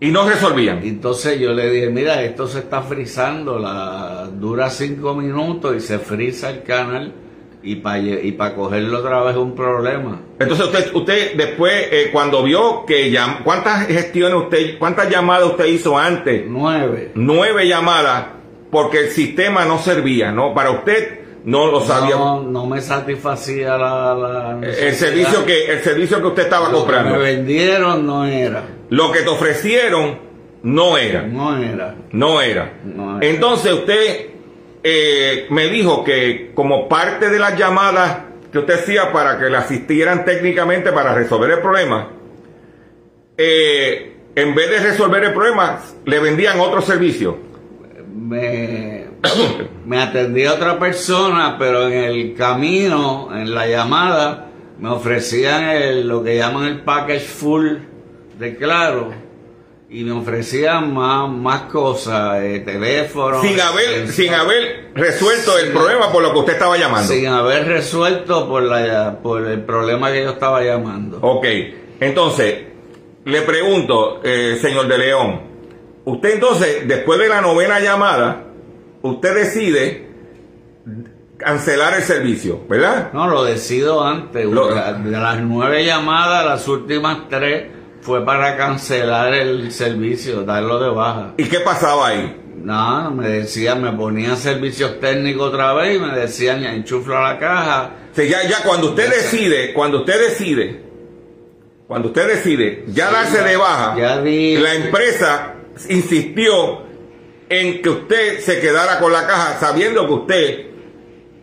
Y 0.00 0.10
no 0.10 0.26
resolvían. 0.28 0.80
entonces 0.84 1.38
yo 1.38 1.52
le 1.52 1.68
dije, 1.70 1.90
mira, 1.90 2.22
esto 2.22 2.46
se 2.46 2.60
está 2.60 2.80
frizando, 2.82 3.58
la, 3.58 4.28
dura 4.32 4.70
cinco 4.70 5.14
minutos 5.14 5.76
y 5.76 5.80
se 5.80 5.98
frisa 5.98 6.50
el 6.50 6.62
canal 6.62 7.12
y 7.62 7.76
para 7.76 7.98
y 7.98 8.32
pa 8.32 8.54
cogerlo 8.54 9.00
otra 9.00 9.22
vez 9.22 9.32
es 9.32 9.38
un 9.38 9.54
problema. 9.54 10.18
Entonces 10.38 10.66
usted, 10.66 10.94
usted 10.94 11.34
después, 11.36 11.74
eh, 11.90 12.08
cuando 12.12 12.42
vio 12.42 12.86
que 12.86 13.12
llam- 13.12 13.42
¿cuántas 13.44 13.86
gestiones 13.86 14.38
usted, 14.38 14.78
cuántas 14.78 15.10
llamadas 15.10 15.50
usted 15.50 15.66
hizo 15.66 15.98
antes? 15.98 16.44
Nueve. 16.48 17.10
Nueve 17.14 17.68
llamadas, 17.68 18.26
porque 18.70 19.00
el 19.00 19.10
sistema 19.10 19.64
no 19.64 19.78
servía, 19.78 20.30
¿no? 20.32 20.54
Para 20.54 20.70
usted 20.70 21.20
no 21.44 21.70
lo 21.70 21.80
sabía. 21.80 22.16
No, 22.16 22.42
no 22.42 22.66
me 22.66 22.80
satisfacía 22.80 23.76
la, 23.76 24.14
la 24.14 24.58
el 24.62 24.94
servicio 24.94 25.44
que, 25.44 25.72
el 25.72 25.80
servicio 25.80 26.20
que 26.20 26.26
usted 26.28 26.42
estaba 26.44 26.66
Lo 26.68 26.72
que 26.72 26.78
comprando. 26.80 27.12
me 27.12 27.18
vendieron 27.18 28.06
no 28.06 28.26
era. 28.26 28.62
Lo 28.90 29.10
que 29.10 29.20
te 29.20 29.28
ofrecieron 29.28 30.18
no 30.62 30.98
era. 30.98 31.22
No 31.22 31.56
era. 31.56 31.94
No 32.12 32.40
era. 32.40 32.72
No 32.84 33.18
era. 33.18 33.26
Entonces 33.26 33.72
usted 33.72 34.26
eh, 34.82 35.46
me 35.50 35.68
dijo 35.68 36.04
que 36.04 36.52
como 36.54 36.88
parte 36.88 37.30
de 37.30 37.38
las 37.38 37.56
llamadas 37.58 38.18
que 38.52 38.58
usted 38.58 38.74
hacía 38.74 39.12
para 39.12 39.38
que 39.38 39.48
le 39.48 39.56
asistieran 39.56 40.24
técnicamente 40.24 40.92
para 40.92 41.14
resolver 41.14 41.50
el 41.50 41.60
problema, 41.60 42.10
eh, 43.38 44.16
en 44.34 44.54
vez 44.54 44.70
de 44.70 44.78
resolver 44.80 45.24
el 45.24 45.32
problema, 45.32 45.80
le 46.04 46.18
vendían 46.18 46.60
otro 46.60 46.82
servicio. 46.82 47.49
Me, 48.14 49.06
me 49.86 49.98
atendía 50.00 50.52
otra 50.54 50.78
persona, 50.78 51.56
pero 51.58 51.86
en 51.88 51.92
el 52.04 52.34
camino, 52.34 53.28
en 53.34 53.54
la 53.54 53.66
llamada, 53.66 54.48
me 54.78 54.88
ofrecían 54.90 55.64
el- 55.70 56.08
lo 56.08 56.22
que 56.22 56.36
llaman 56.36 56.66
el 56.66 56.80
package 56.82 57.20
full 57.26 57.66
de 58.38 58.56
Claro 58.56 59.12
y 59.90 60.04
me 60.04 60.12
ofrecían 60.12 60.94
más, 60.94 61.28
más 61.28 61.62
cosas, 61.62 62.40
eh, 62.42 62.60
teléfono. 62.64 63.42
sin 63.42 63.60
haber, 63.60 63.88
eh, 63.90 64.08
sin 64.08 64.32
haber 64.32 64.90
resuelto 64.94 65.58
el 65.58 65.72
problema 65.72 66.12
por 66.12 66.22
lo 66.22 66.32
que 66.32 66.38
usted 66.38 66.52
estaba 66.54 66.76
llamando. 66.78 67.12
sin 67.12 67.26
haber 67.26 67.66
resuelto 67.66 68.48
por, 68.48 68.62
la, 68.62 69.18
por 69.22 69.44
el 69.46 69.60
problema 69.62 70.12
que 70.12 70.22
yo 70.22 70.30
estaba 70.30 70.62
llamando. 70.62 71.18
Ok, 71.20 71.44
entonces, 71.98 72.54
le 73.24 73.42
pregunto, 73.42 74.20
eh, 74.24 74.56
señor 74.62 74.86
de 74.88 74.96
León, 74.98 75.40
usted 76.04 76.34
entonces, 76.34 76.86
después 76.88 77.18
de 77.18 77.28
la 77.28 77.40
novena 77.40 77.80
llamada, 77.80 78.44
usted 79.02 79.34
decide 79.34 80.08
cancelar 81.36 81.94
el 81.94 82.02
servicio, 82.02 82.60
¿verdad? 82.68 83.12
No, 83.12 83.26
lo 83.28 83.44
decido 83.44 84.04
antes. 84.04 84.44
Lo- 84.46 84.74
La- 84.74 84.92
de 84.92 85.10
las 85.10 85.40
nueve 85.40 85.84
llamadas, 85.84 86.44
las 86.44 86.68
últimas 86.68 87.28
tres 87.28 87.68
fue 88.02 88.24
para 88.24 88.56
cancelar 88.56 89.32
el 89.34 89.72
servicio, 89.72 90.42
darlo 90.42 90.78
de 90.78 90.90
baja. 90.90 91.34
¿Y 91.36 91.44
qué 91.44 91.60
pasaba 91.60 92.08
ahí? 92.08 92.36
No, 92.62 93.10
me 93.10 93.26
decían, 93.28 93.82
me 93.82 93.90
ponían 93.92 94.36
servicios 94.36 95.00
técnicos 95.00 95.48
otra 95.48 95.72
vez 95.72 95.96
y 95.96 95.98
me 95.98 96.14
decían, 96.14 96.60
ya 96.60 96.74
enchufla 96.74 97.32
la 97.32 97.38
caja. 97.38 97.90
O 98.12 98.14
sea, 98.14 98.24
ya, 98.26 98.46
ya 98.48 98.62
cuando 98.62 98.88
usted 98.90 99.08
decide, 99.08 99.72
cuando 99.72 100.00
usted 100.00 100.28
decide, 100.28 100.82
cuando 101.88 102.08
usted 102.08 102.28
decide 102.28 102.84
ya 102.88 103.08
Sí, 103.08 103.14
darse 103.14 103.36
ya- 103.38 103.44
de 103.44 103.56
baja, 103.56 103.96
ya 103.98 104.16
la 104.16 104.74
empresa 104.74 105.54
insistió 105.88 106.82
en 107.48 107.82
que 107.82 107.88
usted 107.88 108.40
se 108.40 108.60
quedara 108.60 108.98
con 108.98 109.12
la 109.12 109.26
caja 109.26 109.58
sabiendo 109.58 110.06
que 110.06 110.12
usted 110.12 110.69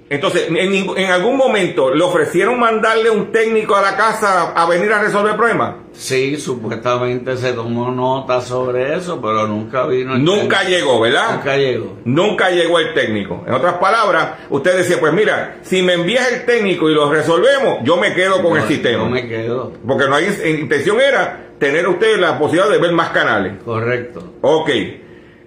Entonces, 0.09 0.47
en, 0.49 1.11
algún 1.11 1.35
momento 1.35 1.93
le 1.93 2.01
ofrecieron 2.01 2.57
mandarle 2.57 3.09
un 3.09 3.29
técnico 3.29 3.75
a 3.75 3.81
la 3.81 3.97
casa 3.97 4.53
a 4.53 4.65
venir 4.65 4.91
a 4.93 5.01
resolver 5.01 5.31
el 5.31 5.37
problema. 5.37 5.79
Sí, 5.91 6.37
supuestamente 6.37 7.35
se 7.35 7.51
tomó 7.51 7.91
nota 7.91 8.39
sobre 8.39 8.95
eso, 8.95 9.19
pero 9.21 9.47
nunca 9.47 9.85
vino. 9.85 10.15
el 10.15 10.23
Nunca 10.23 10.59
técnico. 10.59 10.77
llegó, 10.77 10.99
¿verdad? 11.01 11.35
Nunca 11.35 11.57
llegó. 11.57 11.97
Nunca 12.05 12.49
llegó 12.51 12.79
el 12.79 12.93
técnico. 12.93 13.43
En 13.45 13.53
otras 13.53 13.73
palabras, 13.75 14.35
usted 14.49 14.77
decía, 14.77 14.97
pues 14.97 15.11
mira, 15.11 15.57
si 15.63 15.81
me 15.81 15.93
envías 15.93 16.31
el 16.31 16.45
técnico 16.45 16.89
y 16.89 16.93
lo 16.93 17.11
resolvemos, 17.11 17.79
yo 17.83 17.97
me 17.97 18.13
quedo 18.13 18.41
con 18.41 18.55
el 18.57 18.63
sistema. 18.63 19.03
No 19.03 19.09
me 19.09 19.27
quedo. 19.27 19.73
Porque 19.85 20.07
no 20.07 20.15
hay 20.15 20.27
intención 20.45 21.01
era 21.01 21.47
tener 21.59 21.85
usted 21.85 22.17
la 22.17 22.39
posibilidad 22.39 22.71
de 22.71 22.77
ver 22.77 22.93
más 22.93 23.09
canales. 23.09 23.53
Correcto. 23.65 24.35
Ok. 24.41 24.69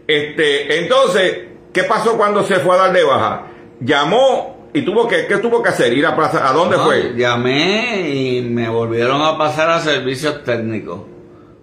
Este, 0.06 0.80
entonces, 0.80 1.38
¿qué 1.72 1.84
pasó 1.84 2.18
cuando 2.18 2.42
se 2.42 2.56
fue 2.56 2.74
a 2.74 2.78
dar 2.78 2.92
de 2.92 3.04
baja? 3.04 3.46
Llamó 3.80 4.68
y 4.72 4.82
tuvo 4.82 5.08
que, 5.08 5.26
¿qué 5.26 5.38
tuvo 5.38 5.62
que 5.62 5.70
hacer? 5.70 5.92
Ir 5.92 6.06
a 6.06 6.14
plaza, 6.14 6.48
¿a 6.48 6.52
dónde 6.52 6.76
No, 6.76 6.84
fue? 6.84 7.14
Llamé 7.16 8.10
y 8.10 8.42
me 8.42 8.68
volvieron 8.68 9.20
a 9.22 9.36
pasar 9.36 9.70
a 9.70 9.80
servicios 9.80 10.44
técnicos. 10.44 11.00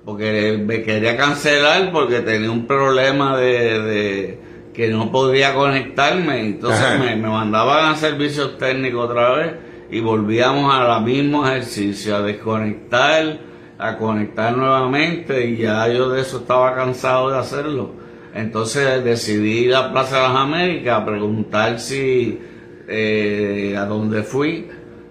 Porque 0.04 0.62
me 0.66 0.84
quería 0.84 1.18
cancelar 1.18 1.92
porque 1.92 2.22
tenía 2.22 2.50
un 2.50 2.66
problema 2.66 3.38
de, 3.38 3.82
de 3.82 4.40
que 4.74 4.88
no 4.90 5.12
podía 5.12 5.54
conectarme. 5.54 6.40
Entonces 6.42 7.00
me, 7.00 7.16
me 7.16 7.30
mandaban 7.30 7.92
a 7.92 7.96
servicios 7.96 8.58
técnicos 8.58 9.10
otra 9.10 9.32
vez 9.34 9.54
y 9.90 10.00
volvíamos 10.00 10.74
a 10.74 10.84
la 10.84 11.00
mismo 11.00 11.46
ejercicio, 11.46 12.16
a 12.16 12.22
desconectar, 12.22 13.40
a 13.78 13.98
conectar 13.98 14.56
nuevamente 14.56 15.46
y 15.46 15.58
ya 15.58 15.88
yo 15.88 16.10
de 16.10 16.22
eso 16.22 16.38
estaba 16.38 16.76
cansado 16.76 17.30
de 17.30 17.38
hacerlo. 17.38 17.92
Entonces 18.38 19.04
decidí 19.04 19.66
ir 19.66 19.74
a 19.74 19.92
Plaza 19.92 20.18
de 20.18 20.22
las 20.22 20.38
Américas 20.38 21.02
a 21.02 21.06
preguntar 21.06 21.80
si 21.80 22.40
eh, 22.88 23.76
a 23.76 23.86
dónde 23.86 24.22
fui, 24.22 24.70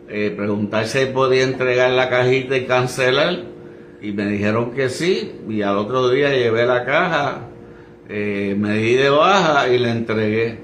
eh, 0.08 0.32
preguntar 0.36 0.86
si 0.86 1.06
podía 1.06 1.42
entregar 1.42 1.90
la 1.90 2.08
cajita 2.08 2.56
y 2.56 2.66
cancelar. 2.66 3.36
Y 4.00 4.12
me 4.12 4.26
dijeron 4.26 4.70
que 4.70 4.88
sí, 4.90 5.40
y 5.48 5.62
al 5.62 5.76
otro 5.76 6.08
día 6.08 6.30
llevé 6.30 6.66
la 6.66 6.84
caja, 6.84 7.48
eh, 8.08 8.54
me 8.56 8.74
di 8.74 8.94
de 8.94 9.10
baja 9.10 9.68
y 9.70 9.78
la 9.78 9.90
entregué. 9.90 10.60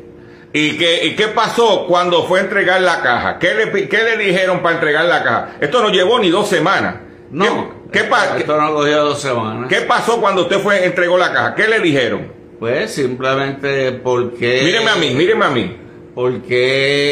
¿Y 0.52 0.78
qué, 0.78 1.06
¿Y 1.06 1.16
qué 1.16 1.28
pasó 1.28 1.86
cuando 1.88 2.22
fue 2.26 2.38
a 2.38 2.42
entregar 2.42 2.80
la 2.80 3.00
caja? 3.02 3.40
¿Qué 3.40 3.54
le, 3.54 3.88
qué 3.88 4.04
le 4.04 4.16
dijeron 4.18 4.62
para 4.62 4.76
entregar 4.76 5.06
la 5.06 5.24
caja? 5.24 5.56
Esto 5.60 5.82
no 5.82 5.88
llevó 5.88 6.20
ni 6.20 6.30
dos 6.30 6.46
semanas. 6.46 6.94
No, 7.32 7.82
¿Qué, 7.90 8.08
qué 8.08 8.38
esto 8.38 8.60
no 8.60 8.72
cogió 8.72 9.02
dos 9.02 9.20
semanas. 9.20 9.66
qué 9.68 9.80
pasó 9.80 10.20
cuando 10.20 10.42
usted 10.42 10.60
fue 10.60 10.84
entregó 10.84 11.18
la 11.18 11.32
caja? 11.32 11.54
¿Qué 11.56 11.66
le 11.66 11.80
dijeron? 11.80 12.41
Pues 12.62 12.94
simplemente 12.94 13.90
porque... 13.90 14.62
Míreme 14.62 14.88
a 14.88 14.94
mí, 14.94 15.10
míreme 15.16 15.44
a 15.44 15.50
mí. 15.50 15.76
porque 16.14 17.10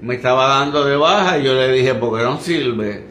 me 0.00 0.14
estaba 0.14 0.48
dando 0.48 0.86
de 0.86 0.96
baja 0.96 1.36
y 1.36 1.44
yo 1.44 1.52
le 1.52 1.70
dije, 1.70 1.94
¿por 1.94 2.16
qué 2.16 2.24
no 2.24 2.40
sirve? 2.40 3.04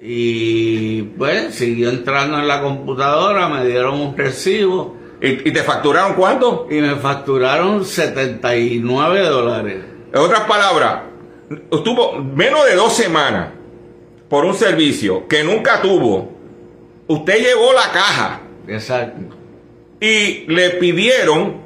Y 0.00 1.02
pues 1.02 1.56
siguió 1.56 1.90
entrando 1.90 2.38
en 2.38 2.46
la 2.46 2.62
computadora, 2.62 3.48
me 3.48 3.66
dieron 3.66 4.00
un 4.00 4.16
recibo 4.16 4.96
¿Y, 5.20 5.48
y 5.48 5.52
te 5.52 5.64
facturaron 5.64 6.14
cuánto? 6.14 6.68
y 6.70 6.76
me 6.76 6.94
facturaron 6.94 7.84
79 7.84 9.22
dólares. 9.22 9.84
En 10.12 10.20
otras 10.20 10.42
palabras, 10.42 11.00
estuvo 11.72 12.14
menos 12.14 12.64
de 12.64 12.76
dos 12.76 12.92
semanas 12.92 13.48
por 14.28 14.44
un 14.44 14.54
servicio 14.54 15.26
que 15.26 15.42
nunca 15.42 15.82
tuvo. 15.82 16.30
Usted 17.08 17.42
llevó 17.42 17.72
la 17.72 17.90
caja 17.90 18.42
Exacto. 18.68 19.37
Y 20.00 20.44
le 20.48 20.70
pidieron 20.70 21.62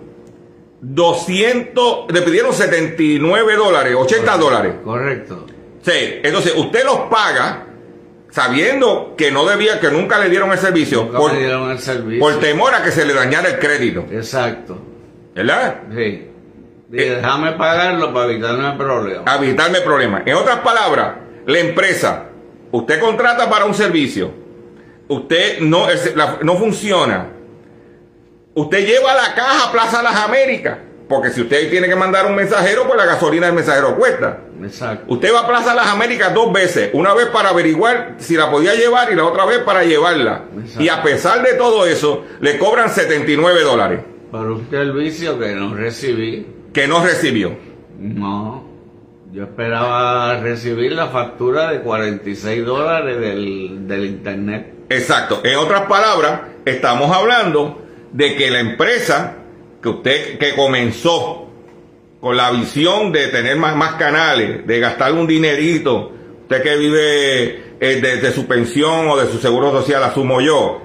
200, 0.80 2.12
le 2.12 2.22
pidieron 2.22 2.53
79 2.53 3.57
dólares, 3.57 3.95
80 3.97 4.37
dólares. 4.37 4.74
Correcto. 4.85 5.47
Sí, 5.83 6.20
entonces 6.22 6.55
usted 6.57 6.85
los 6.85 7.01
paga 7.11 7.66
sabiendo 8.30 9.14
que 9.16 9.30
no 9.30 9.45
debía, 9.45 9.78
que 9.78 9.91
nunca 9.91 10.18
le 10.18 10.30
dieron 10.30 10.51
el 10.53 10.59
servicio 10.59 11.05
Nunca 11.05 11.18
por, 11.18 11.33
me 11.33 11.41
dieron 11.41 11.70
el 11.70 11.78
servicio. 11.78 12.20
por 12.20 12.41
temor 12.41 12.74
a 12.74 12.83
que 12.83 12.91
se 12.91 13.05
le 13.05 13.14
dañara 13.14 13.51
el 13.51 13.59
crédito. 13.59 14.07
Exacto. 14.11 14.78
¿Verdad? 15.35 15.83
Sí. 15.95 16.28
Eh. 16.95 17.16
déjame 17.16 17.53
pagarlo 17.53 18.12
para 18.12 18.30
evitarme 18.30 18.70
el 18.70 18.76
problema. 18.76 19.22
a 19.26 19.37
evitarme 19.37 19.80
problemas. 19.80 20.22
En 20.26 20.35
otras 20.35 20.59
palabras, 20.59 21.14
la 21.47 21.59
empresa, 21.59 22.26
usted 22.70 23.01
contrata 23.01 23.49
para 23.49 23.64
un 23.64 23.74
servicio, 23.74 24.30
usted 25.09 25.61
no, 25.61 25.87
no 26.43 26.57
funciona, 26.57 27.28
usted 28.55 28.86
lleva 28.86 29.14
la 29.14 29.34
caja 29.34 29.68
a 29.68 29.72
Plaza 29.72 30.03
Las 30.03 30.16
Américas, 30.16 30.78
porque 31.09 31.30
si 31.30 31.42
usted 31.42 31.70
tiene 31.70 31.88
que 31.88 31.96
mandar 31.96 32.26
un 32.26 32.34
mensajero, 32.34 32.84
pues 32.86 32.96
la 32.96 33.05
gasolina 33.07 33.46
del 33.46 33.55
mensajero 33.55 33.96
cuesta. 33.96 34.38
Exacto. 34.62 35.05
Usted 35.12 35.34
va 35.34 35.40
a 35.40 35.46
Plaza 35.48 35.74
Las 35.74 35.88
Américas 35.88 36.32
dos 36.32 36.53
veces, 36.53 36.90
una 36.92 37.12
vez 37.14 37.26
para 37.26 37.50
averiguar 37.50 38.14
si 38.18 38.34
la 38.36 38.50
podía 38.50 38.74
llevar 38.74 39.12
y 39.12 39.16
la 39.16 39.24
otra 39.24 39.44
vez 39.44 39.59
para 39.59 39.84
llevarla. 39.84 40.44
Exacto. 40.59 40.82
Y 40.82 40.88
a 40.88 41.03
pesar 41.03 41.42
de 41.42 41.55
todo 41.55 41.86
eso, 41.86 42.24
le 42.40 42.59
cobran 42.59 42.88
79 42.90 43.62
dólares 43.62 44.00
Por 44.30 44.50
un 44.50 44.70
servicio 44.70 45.38
que 45.38 45.55
no 45.55 45.74
recibí. 45.74 46.46
que 46.72 46.86
no 46.86 47.05
recibió. 47.05 47.57
No, 47.98 48.64
yo 49.32 49.42
esperaba 49.44 50.38
recibir 50.40 50.92
la 50.92 51.09
factura 51.09 51.70
de 51.70 51.80
46 51.80 52.64
dólares 52.64 53.20
del, 53.20 53.86
del 53.86 54.05
internet. 54.07 54.74
Exacto. 54.88 55.40
En 55.44 55.57
otras 55.57 55.82
palabras, 55.82 56.40
estamos 56.64 57.14
hablando 57.14 57.82
de 58.12 58.36
que 58.36 58.50
la 58.50 58.60
empresa 58.60 59.36
que 59.82 59.88
usted 59.88 60.38
que 60.38 60.54
comenzó 60.54 61.48
con 62.20 62.36
la 62.36 62.50
visión 62.52 63.10
de 63.10 63.28
tener 63.28 63.56
más, 63.56 63.74
más 63.74 63.94
canales, 63.94 64.66
de 64.66 64.78
gastar 64.80 65.12
un 65.12 65.26
dinerito, 65.26 66.12
usted 66.42 66.62
que 66.62 66.76
vive 66.76 67.44
eh, 67.80 68.00
de, 68.00 68.16
de 68.18 68.30
su 68.32 68.46
pensión 68.46 69.08
o 69.08 69.16
de 69.16 69.26
su 69.26 69.38
seguro 69.38 69.72
social, 69.72 70.02
asumo 70.04 70.40
yo, 70.40 70.80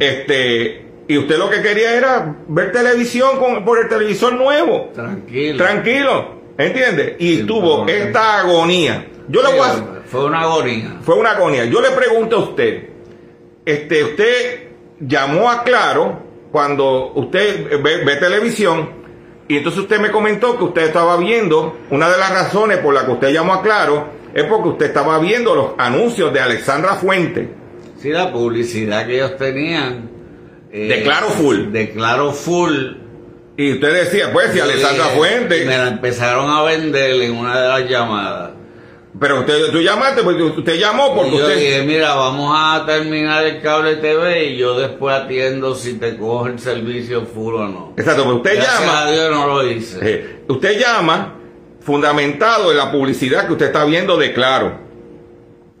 este, 0.00 0.84
y 1.06 1.18
usted 1.18 1.38
lo 1.38 1.48
que 1.50 1.62
quería 1.62 1.94
era 1.96 2.36
ver 2.48 2.72
televisión 2.72 3.38
con, 3.38 3.64
por 3.64 3.78
el 3.80 3.88
televisor 3.88 4.32
nuevo, 4.34 4.90
Tranquilo. 4.92 5.56
tranquilo, 5.58 6.40
¿entiende? 6.58 7.16
Y 7.20 7.36
Sí, 7.36 7.42
tuvo 7.44 7.86
esta 7.86 8.40
agonía. 8.40 9.06
Yo 9.28 9.40
le 9.42 9.50
voy 9.50 9.60
a, 9.60 10.02
Fue 10.06 10.24
una 10.24 10.40
agonía. 10.40 10.96
fue 11.02 11.14
una 11.14 11.30
agonía. 11.32 11.64
Yo 11.66 11.80
le 11.80 11.90
pregunto 11.90 12.36
a 12.36 12.40
usted, 12.40 12.88
este, 13.64 14.02
usted 14.04 14.68
llamó 15.00 15.48
a 15.48 15.62
Claro 15.62 16.21
cuando 16.52 17.12
usted 17.14 17.82
ve, 17.82 18.04
ve 18.04 18.16
televisión 18.16 18.90
y 19.48 19.56
entonces 19.56 19.80
usted 19.82 19.98
me 19.98 20.10
comentó 20.10 20.56
que 20.56 20.64
usted 20.64 20.82
estaba 20.82 21.16
viendo, 21.16 21.76
una 21.90 22.08
de 22.08 22.18
las 22.18 22.30
razones 22.30 22.78
por 22.78 22.94
la 22.94 23.04
que 23.04 23.12
usted 23.12 23.32
llamó 23.32 23.54
a 23.54 23.62
Claro 23.62 24.06
es 24.34 24.44
porque 24.44 24.68
usted 24.68 24.86
estaba 24.86 25.18
viendo 25.18 25.54
los 25.54 25.70
anuncios 25.78 26.32
de 26.32 26.40
Alexandra 26.40 26.94
Fuente. 26.94 27.50
Sí, 27.98 28.10
la 28.10 28.32
publicidad 28.32 29.06
que 29.06 29.16
ellos 29.16 29.36
tenían. 29.36 30.10
eh, 30.72 30.88
De 30.88 31.02
Claro 31.02 31.26
Full. 31.28 31.70
De 31.72 31.90
Claro 31.90 32.32
Full. 32.32 32.74
Y 33.56 33.72
usted 33.74 33.92
decía, 33.92 34.32
pues 34.32 34.52
si 34.52 34.60
Alexandra 34.60 35.04
Fuente, 35.08 35.66
Me 35.66 35.76
la 35.76 35.88
empezaron 35.88 36.48
a 36.50 36.62
vender 36.62 37.20
en 37.20 37.36
una 37.36 37.60
de 37.60 37.68
las 37.68 37.90
llamadas. 37.90 38.51
Pero 39.20 39.40
usted 39.40 39.70
tú 39.70 39.80
llamaste 39.80 40.22
porque 40.22 40.42
usted 40.42 40.76
llamó 40.78 41.14
porque 41.14 41.30
y 41.30 41.38
yo 41.38 41.44
usted 41.44 41.56
dije, 41.58 41.82
mira, 41.82 42.14
vamos 42.14 42.52
a 42.56 42.84
terminar 42.86 43.44
el 43.44 43.60
cable 43.60 43.96
TV 43.96 44.46
y 44.46 44.56
yo 44.56 44.78
después 44.78 45.14
atiendo 45.14 45.74
si 45.74 45.94
te 45.94 46.16
cojo 46.16 46.46
el 46.46 46.58
servicio 46.58 47.22
full 47.26 47.54
o 47.54 47.68
no. 47.68 47.92
Exacto, 47.96 48.22
pero 48.24 48.36
usted 48.36 48.54
Gracias 48.56 48.80
llama 48.80 49.02
a 49.06 49.10
Dios 49.10 49.30
no 49.30 49.46
lo 49.46 49.66
hice. 49.70 49.98
Eh, 50.02 50.42
usted 50.48 50.78
llama 50.80 51.34
fundamentado 51.80 52.70
en 52.70 52.76
la 52.78 52.90
publicidad 52.90 53.46
que 53.46 53.52
usted 53.52 53.66
está 53.66 53.84
viendo 53.84 54.16
de 54.16 54.32
Claro, 54.32 54.78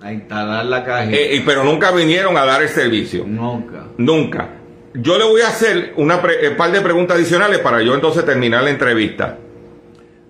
A 0.00 0.12
instalar 0.12 0.64
la 0.66 0.84
cajita. 0.84 1.16
Eh, 1.16 1.42
pero 1.46 1.62
nunca 1.64 1.90
vinieron 1.92 2.36
a 2.36 2.44
dar 2.44 2.60
el 2.62 2.68
servicio, 2.68 3.24
Nunca. 3.26 3.84
nunca. 3.96 4.48
Yo 4.94 5.16
le 5.16 5.24
voy 5.24 5.40
a 5.40 5.48
hacer 5.48 5.94
una 5.96 6.20
pre- 6.20 6.44
eh, 6.46 6.50
par 6.50 6.70
de 6.70 6.80
preguntas 6.82 7.16
adicionales 7.16 7.60
para 7.60 7.80
yo 7.82 7.94
entonces 7.94 8.26
terminar 8.26 8.62
la 8.64 8.70
entrevista. 8.70 9.38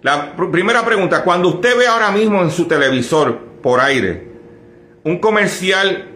La 0.03 0.37
pr- 0.37 0.51
primera 0.51 0.85
pregunta, 0.85 1.23
cuando 1.23 1.49
usted 1.49 1.77
ve 1.79 1.87
ahora 1.87 2.11
mismo 2.11 2.43
en 2.43 2.51
su 2.51 2.67
televisor 2.67 3.39
por 3.63 3.81
aire 3.81 4.31
un 5.05 5.19
comercial 5.19 6.09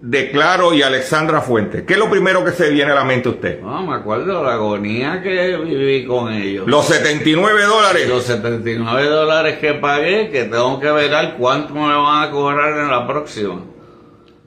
de 0.00 0.30
Claro 0.30 0.74
y 0.74 0.82
Alexandra 0.82 1.40
Fuentes, 1.40 1.82
¿qué 1.82 1.94
es 1.94 1.98
lo 1.98 2.10
primero 2.10 2.44
que 2.44 2.50
se 2.52 2.70
viene 2.70 2.92
a 2.92 2.94
la 2.94 3.04
mente 3.04 3.28
a 3.28 3.32
usted? 3.32 3.60
No, 3.60 3.86
me 3.86 3.96
acuerdo 3.96 4.42
la 4.44 4.54
agonía 4.54 5.20
que 5.22 5.56
viví 5.56 6.04
con 6.06 6.32
ellos. 6.32 6.66
Los 6.68 6.84
79 6.86 7.62
dólares. 7.64 8.08
Los 8.08 8.24
79 8.24 9.06
dólares 9.08 9.58
que 9.58 9.74
pagué, 9.74 10.28
que 10.30 10.44
tengo 10.44 10.78
que 10.78 10.90
ver 10.90 11.34
cuánto 11.38 11.74
me 11.74 11.80
van 11.94 12.28
a 12.28 12.30
cobrar 12.30 12.78
en 12.78 12.88
la 12.90 13.06
próxima. 13.06 13.62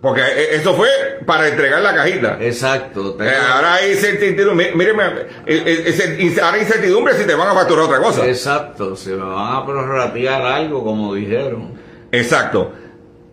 Porque 0.01 0.21
eh, 0.21 0.55
eso 0.55 0.75
fue 0.75 0.87
para 1.25 1.47
entregar 1.47 1.81
la 1.81 1.95
cajita. 1.95 2.37
Exacto. 2.39 3.17
Eh, 3.19 3.31
ahora 3.51 3.75
hay 3.75 3.91
incertidumbre, 3.93 4.69
mí- 4.69 4.75
míreme, 4.75 5.03
ese- 5.45 6.39
ahora 6.41 6.57
hay 6.57 6.61
incertidumbre 6.61 7.13
si 7.15 7.25
te 7.25 7.33
van 7.33 7.47
a 7.49 7.53
facturar 7.53 7.85
otra 7.85 7.99
cosa. 7.99 8.25
Exacto, 8.27 8.95
se 8.95 9.11
me 9.11 9.23
van 9.25 9.55
a 9.55 9.65
prorratear 9.65 10.41
algo, 10.43 10.83
como 10.83 11.15
dijeron. 11.15 11.73
Exacto. 12.11 12.71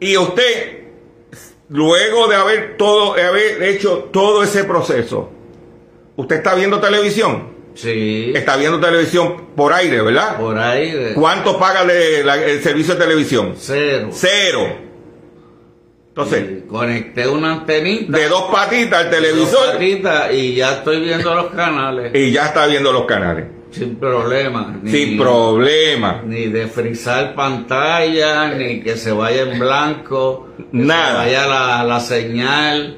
Y 0.01 0.17
usted, 0.17 0.85
luego 1.69 2.29
de 2.29 2.37
haber 2.37 2.77
todo, 2.77 3.15
de 3.15 3.23
haber 3.23 3.63
hecho 3.63 4.09
todo 4.13 4.43
ese 4.43 4.65
proceso, 4.65 5.31
¿usted 6.17 6.37
está 6.37 6.55
viendo 6.55 6.81
televisión? 6.81 7.53
Sí, 7.75 8.33
Está 8.37 8.57
viendo 8.57 8.79
televisión 8.79 9.49
por 9.57 9.73
aire, 9.73 10.01
¿verdad? 10.01 10.37
por 10.39 10.55
de 10.55 11.13
¿Cuánto 11.15 11.59
paga 11.59 11.83
el 11.83 12.63
servicio 12.63 12.95
de 12.95 13.01
televisión? 13.01 13.55
cero. 13.59 14.09
Cero. 14.13 14.84
Entonces, 16.17 16.45
Y 16.65 16.69
conecté 16.69 17.27
una 17.27 17.53
antenita. 17.55 18.17
de 18.17 18.29
dos 18.29 18.45
patitas 18.53 19.01
al 19.01 19.11
dos 19.11 19.19
televisor 19.21 19.73
patitas, 19.73 20.33
y 20.33 20.55
ya 20.55 20.75
estoy 20.75 21.01
viendo 21.01 21.35
los 21.35 21.47
canales 21.47 22.13
y 22.15 22.31
ya 22.31 22.47
está 22.47 22.67
viendo 22.67 22.93
los 22.93 23.05
canales. 23.05 23.47
sin 23.73 23.97
problema. 23.97 24.77
Ni, 24.81 24.91
Sin 24.93 25.19
problema. 25.19 26.23
Ni 26.25 26.47
de 26.47 26.69
frizar 26.69 27.35
pantalla, 27.35 28.55
ni 28.55 28.81
que 28.81 28.97
se 28.97 29.11
vaya 29.11 29.43
en 29.43 29.59
blanco, 29.59 30.51
que 30.57 30.65
Nada. 30.71 31.25
se 31.25 31.31
vaya 31.35 31.47
la, 31.49 31.83
la 31.83 31.99
señal, 31.99 32.97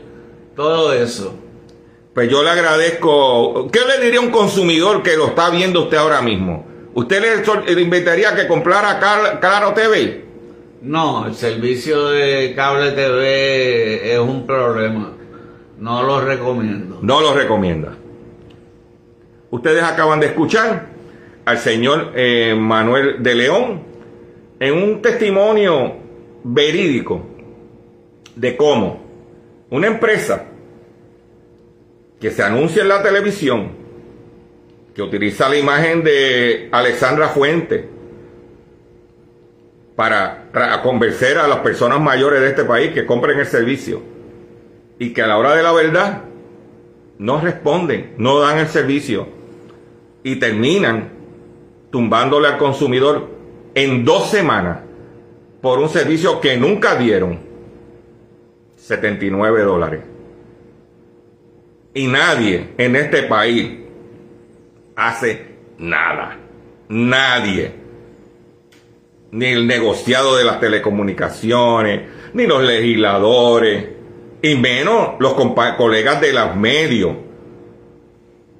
todo 0.55 0.93
eso. 0.93 1.35
Pues 2.13 2.29
yo 2.31 2.43
le 2.43 2.51
agradezco. 2.51 3.69
¿Qué 3.73 3.81
le 3.87 4.05
diría 4.05 4.21
a 4.21 4.23
un 4.25 4.31
consumidor 4.31 5.03
que 5.03 5.17
lo 5.17 5.29
está 5.29 5.49
viendo 5.49 5.85
usted 5.85 5.97
ahora 5.97 6.21
mismo? 6.21 6.67
¿Usted 6.93 7.23
le, 7.67 7.75
le 7.75 7.81
invitaría 7.81 8.29
a 8.31 8.35
que 8.37 8.47
comprara 8.47 8.99
Claro 9.41 9.73
TV? 9.73 10.26
No, 10.83 11.27
el 11.27 11.35
servicio 11.35 12.09
de 12.09 12.55
cable 12.55 12.93
TV 12.93 14.13
es 14.13 14.19
un 14.19 14.47
problema. 14.47 15.13
No 15.79 16.03
lo 16.03 16.21
recomiendo. 16.21 16.99
No 17.03 17.21
lo 17.21 17.35
recomienda. 17.35 17.97
Ustedes 19.51 19.83
acaban 19.83 20.21
de 20.21 20.27
escuchar 20.27 20.87
al 21.45 21.59
señor 21.59 22.13
eh, 22.15 22.55
Manuel 22.59 23.23
de 23.23 23.35
León 23.35 23.83
en 24.59 24.75
un 24.75 25.03
testimonio 25.03 25.95
verídico 26.45 27.23
de 28.35 28.57
cómo 28.57 29.03
una 29.71 29.87
empresa 29.87 30.47
que 32.21 32.31
se 32.31 32.43
anuncia 32.43 32.83
en 32.83 32.89
la 32.89 33.03
televisión, 33.03 33.71
que 34.95 35.03
utiliza 35.03 35.49
la 35.49 35.57
imagen 35.57 36.03
de 36.03 36.69
Alexandra 36.73 37.29
Fuente 37.29 37.89
para 39.95 40.46
tra- 40.57 40.81
convencer 40.81 41.37
a 41.37 41.47
las 41.47 41.59
personas 41.59 42.01
mayores 42.01 42.41
de 42.41 42.49
este 42.49 42.65
país 42.65 42.93
que 42.93 43.05
compren 43.05 43.39
el 43.39 43.47
servicio 43.47 44.01
y 44.99 45.13
que 45.13 45.21
a 45.21 45.27
la 45.27 45.37
hora 45.37 45.55
de 45.55 45.63
la 45.63 45.73
verdad 45.73 46.23
no 47.19 47.41
responden, 47.43 48.15
no 48.17 48.41
dan 48.41 48.59
el 48.59 48.69
servicio 48.69 49.29
y 50.23 50.37
terminan 50.37 51.11
tumbándole 51.91 52.49
al 52.49 52.57
consumidor 52.57 53.29
en 53.75 54.05
dos 54.07 54.31
semanas 54.31 54.79
por 55.61 55.79
un 55.79 55.91
servicio 55.91 56.41
que 56.41 56.57
nunca 56.57 56.97
dieron 56.97 57.39
79 58.77 59.63
dólares. 59.63 60.01
Y 61.93 62.07
nadie 62.07 62.69
en 62.79 62.97
este 62.97 63.25
país 63.25 63.73
hace 64.95 65.57
nada. 65.79 66.39
Nadie. 66.89 67.73
Ni 69.33 69.47
el 69.47 69.67
negociado 69.67 70.37
de 70.37 70.45
las 70.45 70.61
telecomunicaciones, 70.61 72.03
ni 72.33 72.47
los 72.47 72.63
legisladores, 72.63 73.97
y 74.43 74.55
menos 74.55 75.15
los 75.19 75.35
colegas 75.77 76.21
de 76.21 76.33
los 76.33 76.57
medios. 76.57 77.17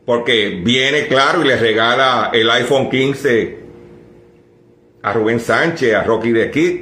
Porque 0.05 0.61
viene 0.65 1.07
claro 1.07 1.45
y 1.45 1.49
le 1.49 1.57
regala 1.57 2.31
el 2.33 2.49
iPhone 2.51 2.89
15 2.91 3.59
a 5.03 5.13
Rubén 5.13 5.41
Sánchez, 5.41 5.95
a 5.95 6.03
Rocky 6.03 6.33
de 6.33 6.51
Kid, 6.51 6.81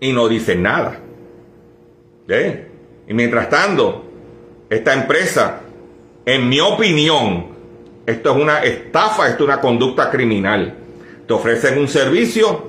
y 0.00 0.12
no 0.12 0.28
dice 0.28 0.54
nada. 0.54 1.00
¿Eh? 2.28 2.66
Y 3.08 3.14
mientras 3.14 3.48
tanto, 3.48 4.04
esta 4.68 4.94
empresa, 4.94 5.60
en 6.24 6.48
mi 6.48 6.60
opinión, 6.60 7.48
esto 8.04 8.30
es 8.30 8.36
una 8.36 8.62
estafa, 8.62 9.28
esto 9.28 9.44
es 9.44 9.50
una 9.50 9.60
conducta 9.60 10.10
criminal. 10.10 10.74
Te 11.26 11.32
ofrecen 11.34 11.78
un 11.78 11.88
servicio, 11.88 12.68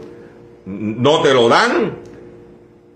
no 0.65 1.21
te 1.21 1.33
lo 1.33 1.47
dan, 1.47 1.99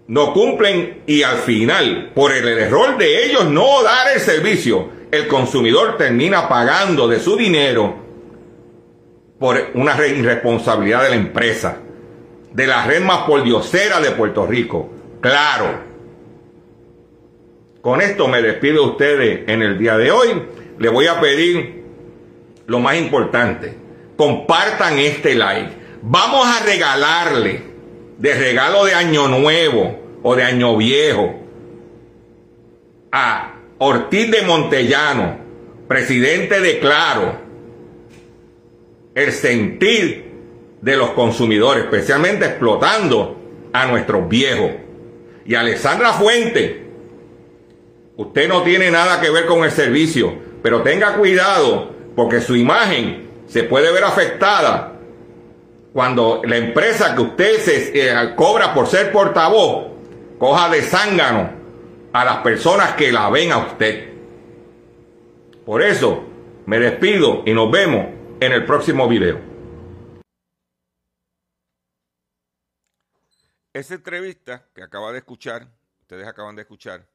no 0.08 0.34
cumplen 0.34 1.04
y 1.06 1.24
al 1.24 1.38
final, 1.38 2.12
por 2.16 2.32
el 2.34 2.48
error 2.48 2.98
de 2.98 3.26
ellos 3.26 3.46
no 3.46 3.84
dar 3.84 4.08
el 4.14 4.20
servicio, 4.20 4.90
el 5.12 5.28
consumidor 5.28 5.98
termina 5.98 6.50
pagando 6.50 7.08
de 7.08 7.20
su 7.20 7.36
dinero 7.38 7.96
por 9.40 9.60
una 9.76 9.96
re- 9.96 10.10
irresponsabilidad 10.18 11.04
de 11.04 11.10
la 11.10 11.16
empresa, 11.16 11.78
de 12.54 12.68
la 12.68 12.86
red 12.86 13.02
más 13.02 13.20
pordiosera 13.20 14.00
de 14.00 14.12
Puerto 14.12 14.46
Rico. 14.46 14.90
Claro. 15.22 15.92
Con 17.82 18.02
esto 18.02 18.28
me 18.28 18.42
despido 18.42 18.84
de 18.84 18.90
ustedes 18.92 19.40
en 19.48 19.62
el 19.62 19.78
día 19.78 19.98
de 19.98 20.12
hoy. 20.12 20.30
Le 20.78 20.90
voy 20.90 21.08
a 21.08 21.20
pedir 21.20 21.84
lo 22.68 22.80
más 22.80 22.96
importante. 22.98 23.76
Compartan 24.22 25.00
este 25.00 25.34
like. 25.34 25.72
Vamos 26.04 26.46
a 26.46 26.64
regalarle 26.64 27.60
de 28.20 28.36
regalo 28.36 28.86
de 28.86 28.94
año 28.94 29.28
nuevo 29.28 30.20
o 30.22 30.36
de 30.36 30.44
año 30.44 30.78
viejo 30.78 31.40
a 33.12 33.56
Ortiz 33.80 34.30
de 34.30 34.44
Montellano, 34.44 35.38
presidente 35.88 36.60
de 36.60 36.78
Claro, 36.78 37.34
el 39.16 39.32
sentir 39.32 40.32
de 40.82 40.98
los 40.98 41.10
consumidores, 41.14 41.86
especialmente 41.86 42.46
explotando 42.46 43.40
a 43.74 43.88
nuestros 43.88 44.30
viejos. 44.30 44.70
Y 45.48 45.56
Alessandra 45.56 46.14
Fuente, 46.14 46.86
usted 48.18 48.48
no 48.48 48.62
tiene 48.62 48.92
nada 48.92 49.20
que 49.20 49.32
ver 49.32 49.48
con 49.48 49.64
el 49.64 49.72
servicio, 49.72 50.32
pero 50.62 50.84
tenga 50.84 51.16
cuidado 51.16 51.90
porque 52.16 52.40
su 52.40 52.56
imagen 52.56 53.31
se 53.52 53.66
puede 53.66 53.92
ver 53.92 54.06
afectada 54.06 54.94
cuando 55.92 56.42
la 56.46 56.56
empresa 56.56 57.14
que 57.14 57.22
usted 57.22 57.60
eh, 57.94 58.34
cobra 58.34 58.74
por 58.74 58.88
ser 58.88 59.12
portavoz 59.12 59.92
coja 60.40 60.70
de 60.70 60.82
zángano 60.82 61.52
a 62.14 62.24
las 62.24 62.38
personas 62.38 62.94
que 62.94 63.12
la 63.12 63.30
ven 63.30 63.52
a 63.52 63.58
usted. 63.58 64.14
Por 65.66 65.82
eso 65.82 66.24
me 66.66 66.80
despido 66.80 67.44
y 67.46 67.54
nos 67.54 67.70
vemos 67.70 68.08
en 68.40 68.54
el 68.54 68.66
próximo 68.66 69.10
video. 69.10 69.42
Esa 73.74 73.96
entrevista 73.96 74.66
que 74.74 74.82
acaba 74.82 75.12
de 75.12 75.18
escuchar, 75.18 75.68
ustedes 76.00 76.26
acaban 76.26 76.56
de 76.56 76.62
escuchar, 76.62 77.06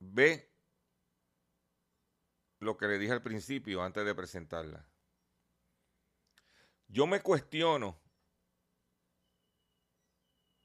ve 0.00 0.53
lo 2.64 2.76
que 2.76 2.86
le 2.86 2.98
dije 2.98 3.12
al 3.12 3.22
principio 3.22 3.82
antes 3.82 4.04
de 4.04 4.14
presentarla. 4.14 4.86
Yo 6.88 7.06
me 7.06 7.20
cuestiono 7.20 8.00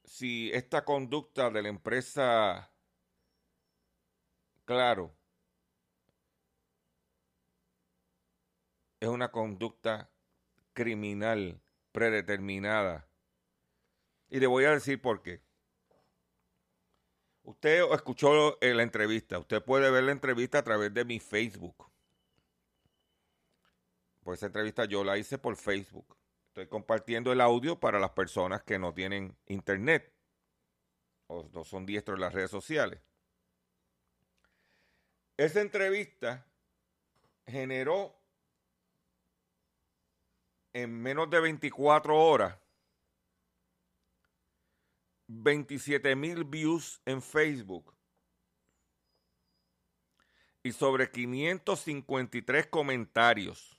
si 0.04 0.52
esta 0.54 0.84
conducta 0.84 1.50
de 1.50 1.62
la 1.62 1.70
empresa, 1.70 2.72
claro, 4.66 5.16
es 9.00 9.08
una 9.08 9.32
conducta 9.32 10.12
criminal 10.74 11.62
predeterminada. 11.92 13.08
Y 14.30 14.40
le 14.40 14.48
voy 14.48 14.66
a 14.66 14.72
decir 14.72 15.02
por 15.02 15.22
qué. 15.22 15.42
Usted 17.44 17.82
escuchó 17.92 18.58
la 18.62 18.84
entrevista, 18.84 19.40
usted 19.40 19.64
puede 19.64 19.90
ver 19.90 20.04
la 20.04 20.12
entrevista 20.12 20.60
a 20.60 20.64
través 20.64 20.94
de 20.94 21.06
mi 21.06 21.20
Facebook. 21.20 21.89
Pues 24.30 24.38
esa 24.42 24.46
entrevista 24.46 24.86
yo 24.86 25.04
la 25.04 25.18
hice 25.18 25.40
por 25.40 25.56
Facebook. 25.56 26.16
Estoy 26.50 26.68
compartiendo 26.68 27.32
el 27.32 27.42
audio 27.42 27.80
para 27.80 28.00
las 28.00 28.12
personas 28.12 28.62
que 28.62 28.78
no 28.78 28.94
tienen 28.94 29.36
internet 29.48 30.14
o 31.26 31.50
no 31.52 31.64
son 31.64 31.84
diestros 31.84 32.18
en 32.18 32.22
las 32.22 32.34
redes 32.34 32.52
sociales. 32.52 33.02
Esa 35.36 35.62
entrevista 35.62 36.46
generó 37.48 38.22
en 40.74 41.02
menos 41.02 41.28
de 41.32 41.40
24 41.40 42.16
horas 42.16 42.56
27 45.26 46.16
mil 46.16 46.44
views 46.44 47.02
en 47.04 47.24
Facebook 47.24 47.96
y 50.62 50.72
sobre 50.72 51.10
553 51.10 52.68
comentarios. 52.68 53.79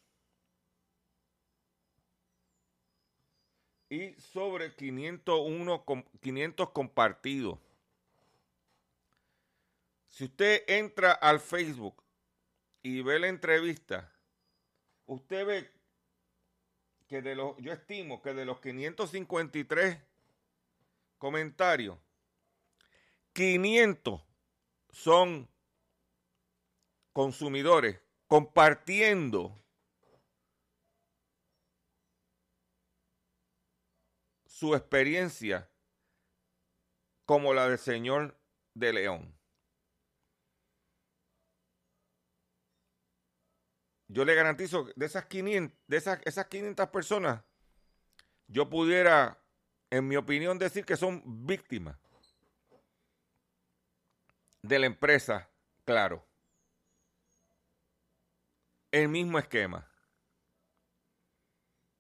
Y 3.90 4.14
sobre 4.14 4.74
501 4.74 5.84
com- 5.84 6.04
500 6.22 6.70
compartidos. 6.70 7.58
Si 10.08 10.24
usted 10.24 10.64
entra 10.68 11.12
al 11.12 11.40
Facebook 11.40 12.02
y 12.82 13.02
ve 13.02 13.18
la 13.18 13.28
entrevista, 13.28 14.10
usted 15.06 15.44
ve 15.44 15.70
que 17.08 17.20
de 17.20 17.34
los, 17.34 17.56
yo 17.58 17.72
estimo 17.72 18.22
que 18.22 18.32
de 18.32 18.44
los 18.44 18.60
553 18.60 19.98
comentarios, 21.18 21.98
500 23.32 24.20
son 24.90 25.48
consumidores 27.12 28.00
compartiendo 28.28 29.60
su 34.60 34.74
experiencia 34.74 35.70
como 37.24 37.54
la 37.54 37.66
del 37.66 37.78
señor 37.78 38.38
de 38.74 38.92
León. 38.92 39.34
Yo 44.08 44.26
le 44.26 44.34
garantizo 44.34 44.84
que 44.84 44.92
de 44.96 45.06
esas 45.06 45.24
500, 45.24 45.78
de 45.86 45.96
esas, 45.96 46.20
esas 46.26 46.46
500 46.48 46.90
personas, 46.90 47.42
yo 48.48 48.68
pudiera, 48.68 49.42
en 49.88 50.06
mi 50.06 50.16
opinión, 50.16 50.58
decir 50.58 50.84
que 50.84 50.98
son 50.98 51.22
víctimas 51.46 51.96
de 54.60 54.78
la 54.78 54.84
empresa, 54.84 55.48
claro. 55.86 56.22
El 58.90 59.08
mismo 59.08 59.38
esquema. 59.38 59.90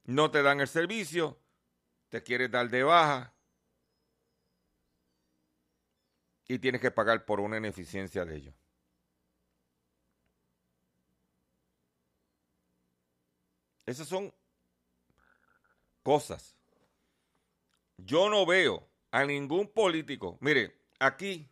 No 0.04 0.30
te 0.30 0.42
dan 0.42 0.60
el 0.60 0.68
servicio, 0.68 1.39
te 2.10 2.22
quieres 2.22 2.50
dar 2.50 2.68
de 2.68 2.82
baja 2.82 3.32
y 6.46 6.58
tienes 6.58 6.80
que 6.80 6.90
pagar 6.90 7.24
por 7.24 7.40
una 7.40 7.56
ineficiencia 7.56 8.24
de 8.24 8.36
ellos. 8.36 8.54
Esas 13.86 14.08
son 14.08 14.34
cosas. 16.02 16.56
Yo 17.96 18.28
no 18.28 18.44
veo 18.44 18.88
a 19.12 19.24
ningún 19.24 19.68
político. 19.68 20.38
Mire, 20.40 20.76
aquí, 20.98 21.48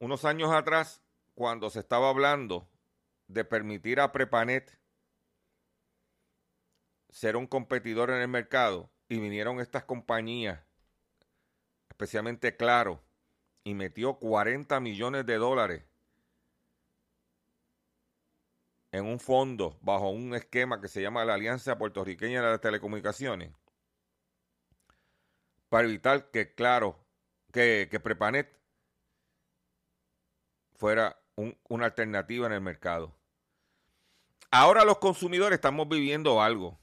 unos 0.00 0.24
años 0.24 0.52
atrás, 0.52 1.00
cuando 1.34 1.70
se 1.70 1.80
estaba 1.80 2.08
hablando 2.08 2.68
de 3.28 3.44
permitir 3.44 4.00
a 4.00 4.10
Prepanet 4.10 4.78
ser 7.10 7.36
un 7.36 7.46
competidor 7.46 8.10
en 8.10 8.20
el 8.20 8.28
mercado 8.28 8.90
y 9.08 9.18
vinieron 9.18 9.60
estas 9.60 9.84
compañías, 9.84 10.60
especialmente 11.88 12.56
Claro, 12.56 13.02
y 13.64 13.74
metió 13.74 14.14
40 14.18 14.80
millones 14.80 15.26
de 15.26 15.36
dólares 15.36 15.84
en 18.92 19.04
un 19.06 19.20
fondo 19.20 19.78
bajo 19.82 20.10
un 20.10 20.34
esquema 20.34 20.80
que 20.80 20.88
se 20.88 21.02
llama 21.02 21.24
la 21.24 21.34
Alianza 21.34 21.76
Puertorriqueña 21.78 22.40
de 22.42 22.48
las 22.48 22.60
Telecomunicaciones 22.60 23.52
para 25.68 25.86
evitar 25.86 26.30
que, 26.30 26.54
claro, 26.54 26.98
que, 27.52 27.88
que 27.90 28.00
Prepanet 28.00 28.48
fuera 30.76 31.20
un- 31.36 31.58
una 31.68 31.86
alternativa 31.86 32.46
en 32.46 32.52
el 32.52 32.60
mercado. 32.60 33.14
Ahora 34.50 34.84
los 34.84 34.98
consumidores 34.98 35.56
estamos 35.56 35.88
viviendo 35.88 36.40
algo. 36.42 36.78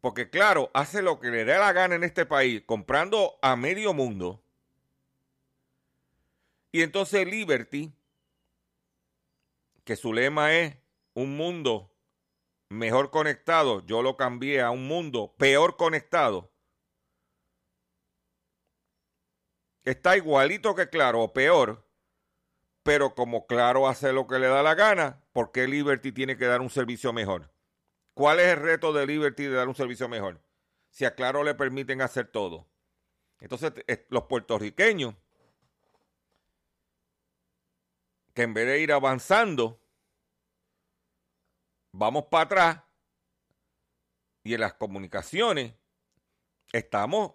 Porque 0.00 0.30
claro, 0.30 0.70
hace 0.72 1.02
lo 1.02 1.20
que 1.20 1.28
le 1.28 1.44
dé 1.44 1.58
la 1.58 1.72
gana 1.72 1.94
en 1.94 2.04
este 2.04 2.24
país, 2.24 2.62
comprando 2.64 3.38
a 3.42 3.56
medio 3.56 3.92
mundo. 3.92 4.42
Y 6.72 6.82
entonces 6.82 7.26
Liberty, 7.26 7.92
que 9.84 9.96
su 9.96 10.12
lema 10.12 10.54
es 10.56 10.76
un 11.14 11.36
mundo 11.36 11.92
mejor 12.70 13.10
conectado, 13.10 13.84
yo 13.84 14.02
lo 14.02 14.16
cambié 14.16 14.62
a 14.62 14.70
un 14.70 14.86
mundo 14.86 15.34
peor 15.36 15.76
conectado. 15.76 16.50
Está 19.84 20.16
igualito 20.16 20.74
que 20.74 20.88
claro, 20.88 21.20
o 21.20 21.32
peor, 21.32 21.86
pero 22.82 23.14
como 23.14 23.46
claro 23.46 23.88
hace 23.88 24.12
lo 24.12 24.26
que 24.26 24.38
le 24.38 24.46
da 24.46 24.62
la 24.62 24.74
gana, 24.74 25.22
¿por 25.32 25.52
qué 25.52 25.66
Liberty 25.66 26.12
tiene 26.12 26.36
que 26.36 26.46
dar 26.46 26.60
un 26.60 26.70
servicio 26.70 27.12
mejor? 27.12 27.50
¿Cuál 28.20 28.38
es 28.38 28.48
el 28.48 28.56
reto 28.56 28.92
de 28.92 29.06
Liberty 29.06 29.44
de 29.44 29.54
dar 29.54 29.66
un 29.66 29.74
servicio 29.74 30.06
mejor? 30.06 30.42
Si 30.90 31.06
a 31.06 31.14
Claro 31.14 31.42
le 31.42 31.54
permiten 31.54 32.02
hacer 32.02 32.30
todo. 32.30 32.68
Entonces, 33.38 33.72
eh, 33.86 34.06
los 34.10 34.24
puertorriqueños, 34.24 35.14
que 38.34 38.42
en 38.42 38.52
vez 38.52 38.66
de 38.66 38.78
ir 38.78 38.92
avanzando, 38.92 39.80
vamos 41.92 42.26
para 42.26 42.44
atrás 42.44 42.82
y 44.44 44.52
en 44.52 44.60
las 44.60 44.74
comunicaciones 44.74 45.72
estamos 46.74 47.32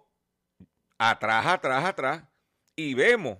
atrás, 0.98 1.46
atrás, 1.46 1.84
atrás 1.84 2.24
y 2.76 2.94
vemos 2.94 3.38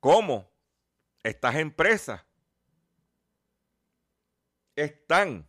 cómo 0.00 0.50
estas 1.22 1.54
empresas 1.54 2.20
están 4.74 5.48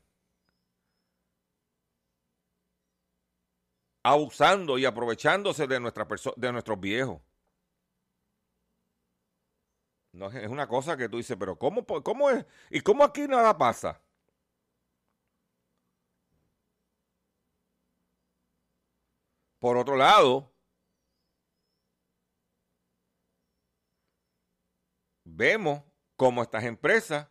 abusando 4.12 4.78
y 4.78 4.86
aprovechándose 4.86 5.68
de, 5.68 5.80
nuestra 5.80 6.08
de 6.36 6.51
nuestros 6.51 6.80
viejos. 6.80 7.22
No, 10.14 10.28
es- 10.32 10.47
una 10.49 10.68
cosa 10.68 10.97
que 10.97 11.10
tú 11.10 11.18
dices, 11.18 11.38
pero 11.39 11.58
¿cómo, 11.58 11.86
¿cómo 11.86 12.30
es? 12.30 12.45
¿Y 12.70 12.82
cómo 12.82 13.03
aquí 13.03 13.28
nada 13.28 13.58
pasa? 13.58 14.01
Por 19.60 19.78
otro 19.78 19.95
lado, 19.95 20.51
vemos 25.26 25.84
cómo 26.16 26.41
estas 26.43 26.64
empresas 26.64 27.28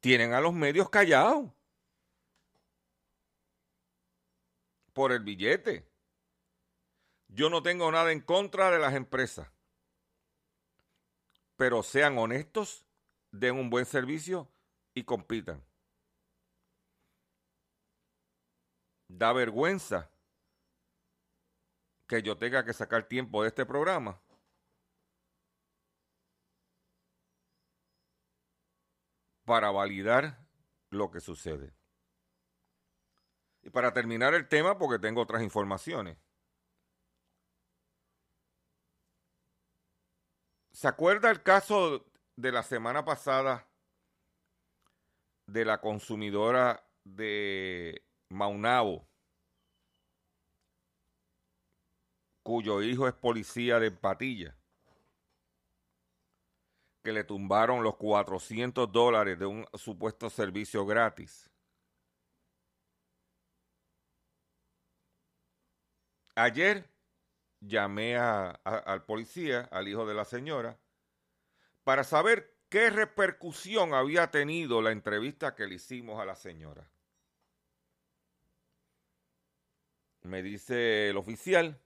tienen 0.00 0.32
a 0.34 0.40
los 0.40 0.52
medios 0.52 0.90
callados 0.90 1.50
por 4.92 5.12
el 5.12 5.20
billete. 5.20 5.88
Yo 7.28 7.48
no 7.48 7.62
tengo 7.62 7.90
nada 7.90 8.12
en 8.12 8.20
contra 8.20 8.70
de 8.70 8.78
las 8.78 8.94
empresas, 8.94 9.50
pero 11.56 11.82
sean 11.82 12.18
honestos, 12.18 12.84
den 13.30 13.56
un 13.56 13.70
buen 13.70 13.86
servicio 13.86 14.50
y 14.94 15.04
compitan. 15.04 15.64
Da 19.08 19.32
vergüenza 19.32 20.10
que 22.06 22.22
yo 22.22 22.36
tenga 22.36 22.64
que 22.64 22.72
sacar 22.74 23.08
tiempo 23.08 23.42
de 23.42 23.48
este 23.48 23.64
programa 23.64 24.20
para 29.44 29.70
validar 29.70 30.46
lo 30.90 31.10
que 31.10 31.20
sucede. 31.20 31.74
Y 33.62 33.70
para 33.70 33.92
terminar 33.92 34.34
el 34.34 34.48
tema, 34.48 34.76
porque 34.76 34.98
tengo 34.98 35.20
otras 35.20 35.42
informaciones. 35.42 36.18
¿Se 40.72 40.88
acuerda 40.88 41.30
el 41.30 41.42
caso 41.42 42.04
de 42.34 42.50
la 42.50 42.62
semana 42.62 43.04
pasada 43.04 43.68
de 45.46 45.64
la 45.64 45.80
consumidora 45.80 46.84
de 47.04 48.04
Maunabo, 48.30 49.06
cuyo 52.42 52.82
hijo 52.82 53.06
es 53.06 53.14
policía 53.14 53.78
de 53.78 53.90
Patilla, 53.90 54.56
que 57.04 57.12
le 57.12 57.22
tumbaron 57.24 57.84
los 57.84 57.96
400 57.96 58.90
dólares 58.90 59.38
de 59.38 59.46
un 59.46 59.66
supuesto 59.74 60.30
servicio 60.30 60.86
gratis? 60.86 61.51
Ayer 66.34 66.88
llamé 67.60 68.16
a- 68.16 68.50
al 68.50 69.04
policía, 69.04 69.68
al 69.70 69.88
hijo 69.88 70.06
de 70.06 70.14
la 70.14 70.24
señora, 70.24 70.78
para 71.84 72.04
saber 72.04 72.56
qué 72.68 72.90
repercusión 72.90 73.92
había 73.94 74.30
tenido 74.30 74.80
la 74.82 74.92
entrevista 74.92 75.54
que 75.54 75.66
le 75.66 75.74
hicimos 75.74 76.20
a 76.20 76.24
la 76.24 76.34
señora. 76.36 76.90
Me 80.22 80.42
dice 80.42 81.10
el 81.10 81.16
oficial 81.16 81.80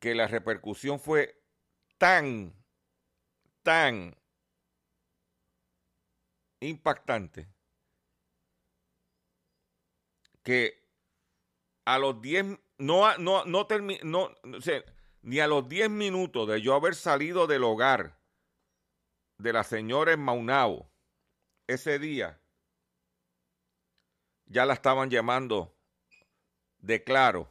que 0.00 0.14
la 0.14 0.26
repercusión 0.26 0.98
fue 0.98 1.40
tan, 1.96 2.52
tan 3.62 4.16
impactante 6.60 7.48
que 10.42 10.81
a 11.84 11.98
los 11.98 12.20
10, 12.20 12.44
no, 12.78 13.16
no, 13.18 13.44
no, 13.44 13.68
termi- 13.68 14.02
no, 14.02 14.30
o 14.56 14.60
sea, 14.60 14.82
ni 15.22 15.40
a 15.40 15.46
los 15.46 15.68
10 15.68 15.90
minutos 15.90 16.48
de 16.48 16.60
yo 16.60 16.74
haber 16.74 16.94
salido 16.94 17.46
del 17.46 17.64
hogar 17.64 18.18
de 19.38 19.52
la 19.52 19.64
señora 19.64 20.12
en 20.12 20.20
Maunao, 20.20 20.90
ese 21.66 21.98
día, 21.98 22.40
ya 24.46 24.66
la 24.66 24.74
estaban 24.74 25.10
llamando 25.10 25.74
de 26.78 27.02
claro 27.02 27.50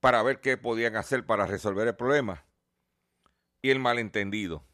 para 0.00 0.22
ver 0.22 0.40
qué 0.40 0.56
podían 0.56 0.96
hacer 0.96 1.24
para 1.24 1.46
resolver 1.46 1.88
el 1.88 1.96
problema 1.96 2.44
y 3.62 3.70
el 3.70 3.78
malentendido. 3.78 4.64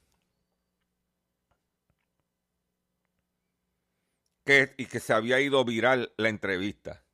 Y 4.77 4.87
que 4.87 4.99
se 4.99 5.13
había 5.13 5.39
ido 5.39 5.65
viral 5.65 6.13
la 6.17 6.29
entrevista. 6.29 7.05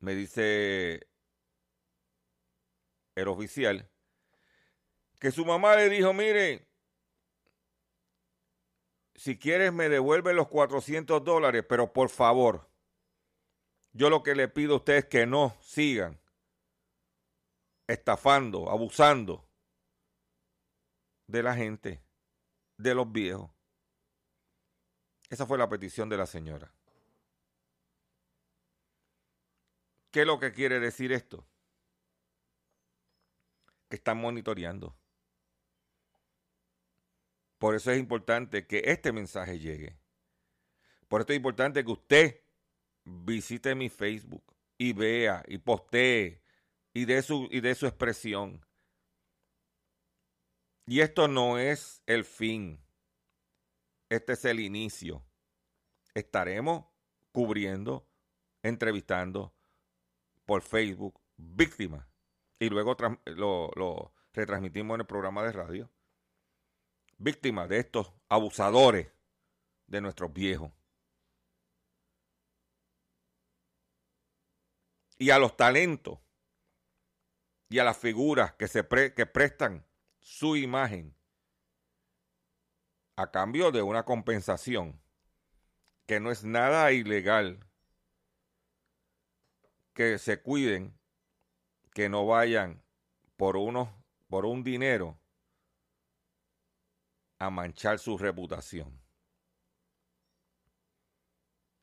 Me 0.00 0.14
dice 0.14 1.06
el 3.14 3.28
oficial 3.28 3.90
que 5.20 5.30
su 5.30 5.44
mamá 5.44 5.76
le 5.76 5.90
dijo, 5.90 6.14
mire, 6.14 6.66
si 9.14 9.38
quieres 9.38 9.74
me 9.74 9.90
devuelve 9.90 10.32
los 10.32 10.48
400 10.48 11.22
dólares, 11.22 11.64
pero 11.68 11.92
por 11.92 12.08
favor, 12.08 12.66
yo 13.92 14.08
lo 14.08 14.22
que 14.22 14.34
le 14.34 14.48
pido 14.48 14.74
a 14.74 14.76
ustedes 14.78 15.04
es 15.04 15.10
que 15.10 15.26
no 15.26 15.54
sigan 15.60 16.18
estafando, 17.86 18.70
abusando 18.70 19.43
de 21.26 21.42
la 21.42 21.54
gente, 21.54 22.02
de 22.76 22.94
los 22.94 23.10
viejos. 23.10 23.50
Esa 25.30 25.46
fue 25.46 25.58
la 25.58 25.68
petición 25.68 26.08
de 26.08 26.16
la 26.16 26.26
señora. 26.26 26.72
¿Qué 30.10 30.20
es 30.20 30.26
lo 30.26 30.38
que 30.38 30.52
quiere 30.52 30.78
decir 30.78 31.12
esto? 31.12 31.44
Que 33.88 33.96
están 33.96 34.18
monitoreando. 34.18 34.96
Por 37.58 37.74
eso 37.74 37.90
es 37.90 37.98
importante 37.98 38.66
que 38.66 38.82
este 38.84 39.10
mensaje 39.10 39.58
llegue. 39.58 39.98
Por 41.08 41.20
esto 41.20 41.32
es 41.32 41.38
importante 41.38 41.84
que 41.84 41.90
usted 41.90 42.40
visite 43.04 43.74
mi 43.74 43.88
Facebook 43.88 44.44
y 44.78 44.92
vea 44.92 45.42
y 45.46 45.58
postee 45.58 46.42
y 46.92 47.04
de 47.06 47.22
su, 47.22 47.48
y 47.50 47.60
de 47.60 47.74
su 47.74 47.86
expresión. 47.86 48.64
Y 50.86 51.00
esto 51.00 51.28
no 51.28 51.58
es 51.58 52.02
el 52.06 52.24
fin. 52.24 52.84
Este 54.10 54.34
es 54.34 54.44
el 54.44 54.60
inicio. 54.60 55.24
Estaremos 56.12 56.84
cubriendo, 57.32 58.06
entrevistando 58.62 59.54
por 60.44 60.62
Facebook 60.62 61.20
víctimas. 61.36 62.06
Y 62.58 62.68
luego 62.68 62.96
lo, 63.24 64.14
retransmitimos 64.32 64.94
en 64.96 65.00
el 65.00 65.06
programa 65.06 65.42
de 65.42 65.52
radio 65.52 65.90
víctimas 67.16 67.68
de 67.68 67.78
estos 67.78 68.12
abusadores 68.28 69.10
de 69.86 70.00
nuestros 70.00 70.32
viejos. 70.32 70.72
Y 75.16 75.30
a 75.30 75.38
los 75.38 75.56
talentos 75.56 76.18
y 77.70 77.78
a 77.78 77.84
las 77.84 77.96
figuras 77.96 78.54
que, 78.54 78.68
se 78.68 78.86
que 78.86 79.26
prestan 79.26 79.86
su 80.24 80.56
imagen 80.56 81.14
a 83.14 83.30
cambio 83.30 83.70
de 83.70 83.82
una 83.82 84.06
compensación 84.06 84.98
que 86.06 86.18
no 86.18 86.30
es 86.30 86.44
nada 86.44 86.90
ilegal, 86.92 87.60
que 89.92 90.18
se 90.18 90.40
cuiden, 90.40 90.98
que 91.92 92.08
no 92.08 92.24
vayan 92.26 92.82
por 93.36 93.58
unos 93.58 93.90
por 94.28 94.46
un 94.46 94.64
dinero 94.64 95.20
a 97.38 97.50
manchar 97.50 97.98
su 97.98 98.16
reputación. 98.16 98.98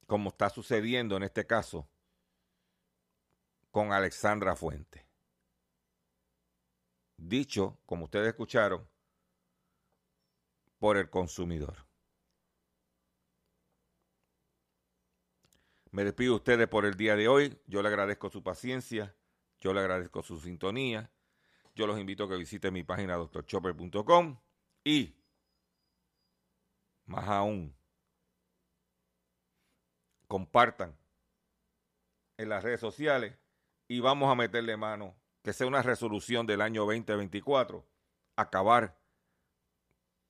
Como 0.07 0.29
está 0.29 0.49
sucediendo 0.49 1.15
en 1.15 1.23
este 1.23 1.45
caso 1.45 1.87
con 3.69 3.93
Alexandra 3.93 4.55
Fuente. 4.55 5.10
Dicho, 7.23 7.77
como 7.85 8.05
ustedes 8.05 8.29
escucharon, 8.29 8.89
por 10.79 10.97
el 10.97 11.07
consumidor. 11.11 11.85
Me 15.91 16.03
despido 16.03 16.31
de 16.31 16.37
ustedes 16.37 16.67
por 16.67 16.85
el 16.85 16.95
día 16.95 17.15
de 17.15 17.27
hoy. 17.27 17.61
Yo 17.67 17.83
le 17.83 17.89
agradezco 17.89 18.29
su 18.29 18.41
paciencia. 18.41 19.15
Yo 19.59 19.71
le 19.71 19.81
agradezco 19.81 20.23
su 20.23 20.39
sintonía. 20.39 21.11
Yo 21.75 21.85
los 21.85 21.99
invito 21.99 22.23
a 22.23 22.29
que 22.29 22.37
visiten 22.37 22.73
mi 22.73 22.83
página 22.83 23.15
doctorchopper.com 23.17 24.39
y 24.83 25.15
más 27.05 27.27
aún, 27.27 27.75
compartan 30.27 30.97
en 32.37 32.49
las 32.49 32.63
redes 32.63 32.79
sociales 32.79 33.37
y 33.87 33.99
vamos 33.99 34.31
a 34.31 34.35
meterle 34.35 34.75
mano, 34.75 35.15
que 35.43 35.53
sea 35.53 35.67
una 35.67 35.81
resolución 35.81 36.45
del 36.45 36.61
año 36.61 36.81
2024, 36.81 37.85
acabar 38.35 38.97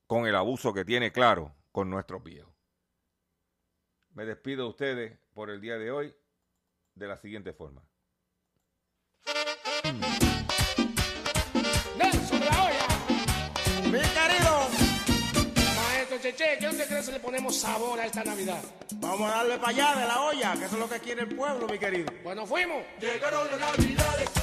con 0.08 0.28
el 0.28 0.36
abuso 0.36 0.74
que 0.74 0.86
tiene 0.86 1.12
claro 1.12 1.56
con 1.72 1.90
nuestros 1.90 2.24
viejos. 2.24 2.54
Me 4.14 4.26
despido 4.26 4.64
de 4.64 4.70
ustedes 4.70 5.20
por 5.34 5.50
el 5.50 5.62
día 5.62 5.78
de 5.78 5.92
hoy 5.92 6.16
de 6.96 7.08
la 7.08 7.18
siguiente 7.18 7.54
forma. 7.54 7.82
Cheche, 16.22 16.60
¿qué 16.60 16.68
usted 16.68 16.88
cree 16.88 17.02
si 17.02 17.12
le 17.12 17.20
ponemos 17.20 17.58
sabor 17.58 18.00
a 18.00 18.06
esta 18.06 18.24
Navidad? 18.24 18.62
Vamos 18.98 19.32
a 19.32 19.38
darle 19.38 19.58
para 19.58 19.70
allá 19.70 20.00
de 20.00 20.08
la 20.08 20.22
olla, 20.22 20.54
que 20.54 20.66
eso 20.66 20.76
es 20.76 20.80
lo 20.80 20.88
que 20.88 21.00
quiere 21.00 21.22
el 21.24 21.36
pueblo, 21.36 21.68
mi 21.68 21.80
querido. 21.80 22.14
Bueno, 22.24 22.46
fuimos. 22.46 22.84
Llegaron 23.00 23.48
las 23.50 23.60
navidades 23.60 24.41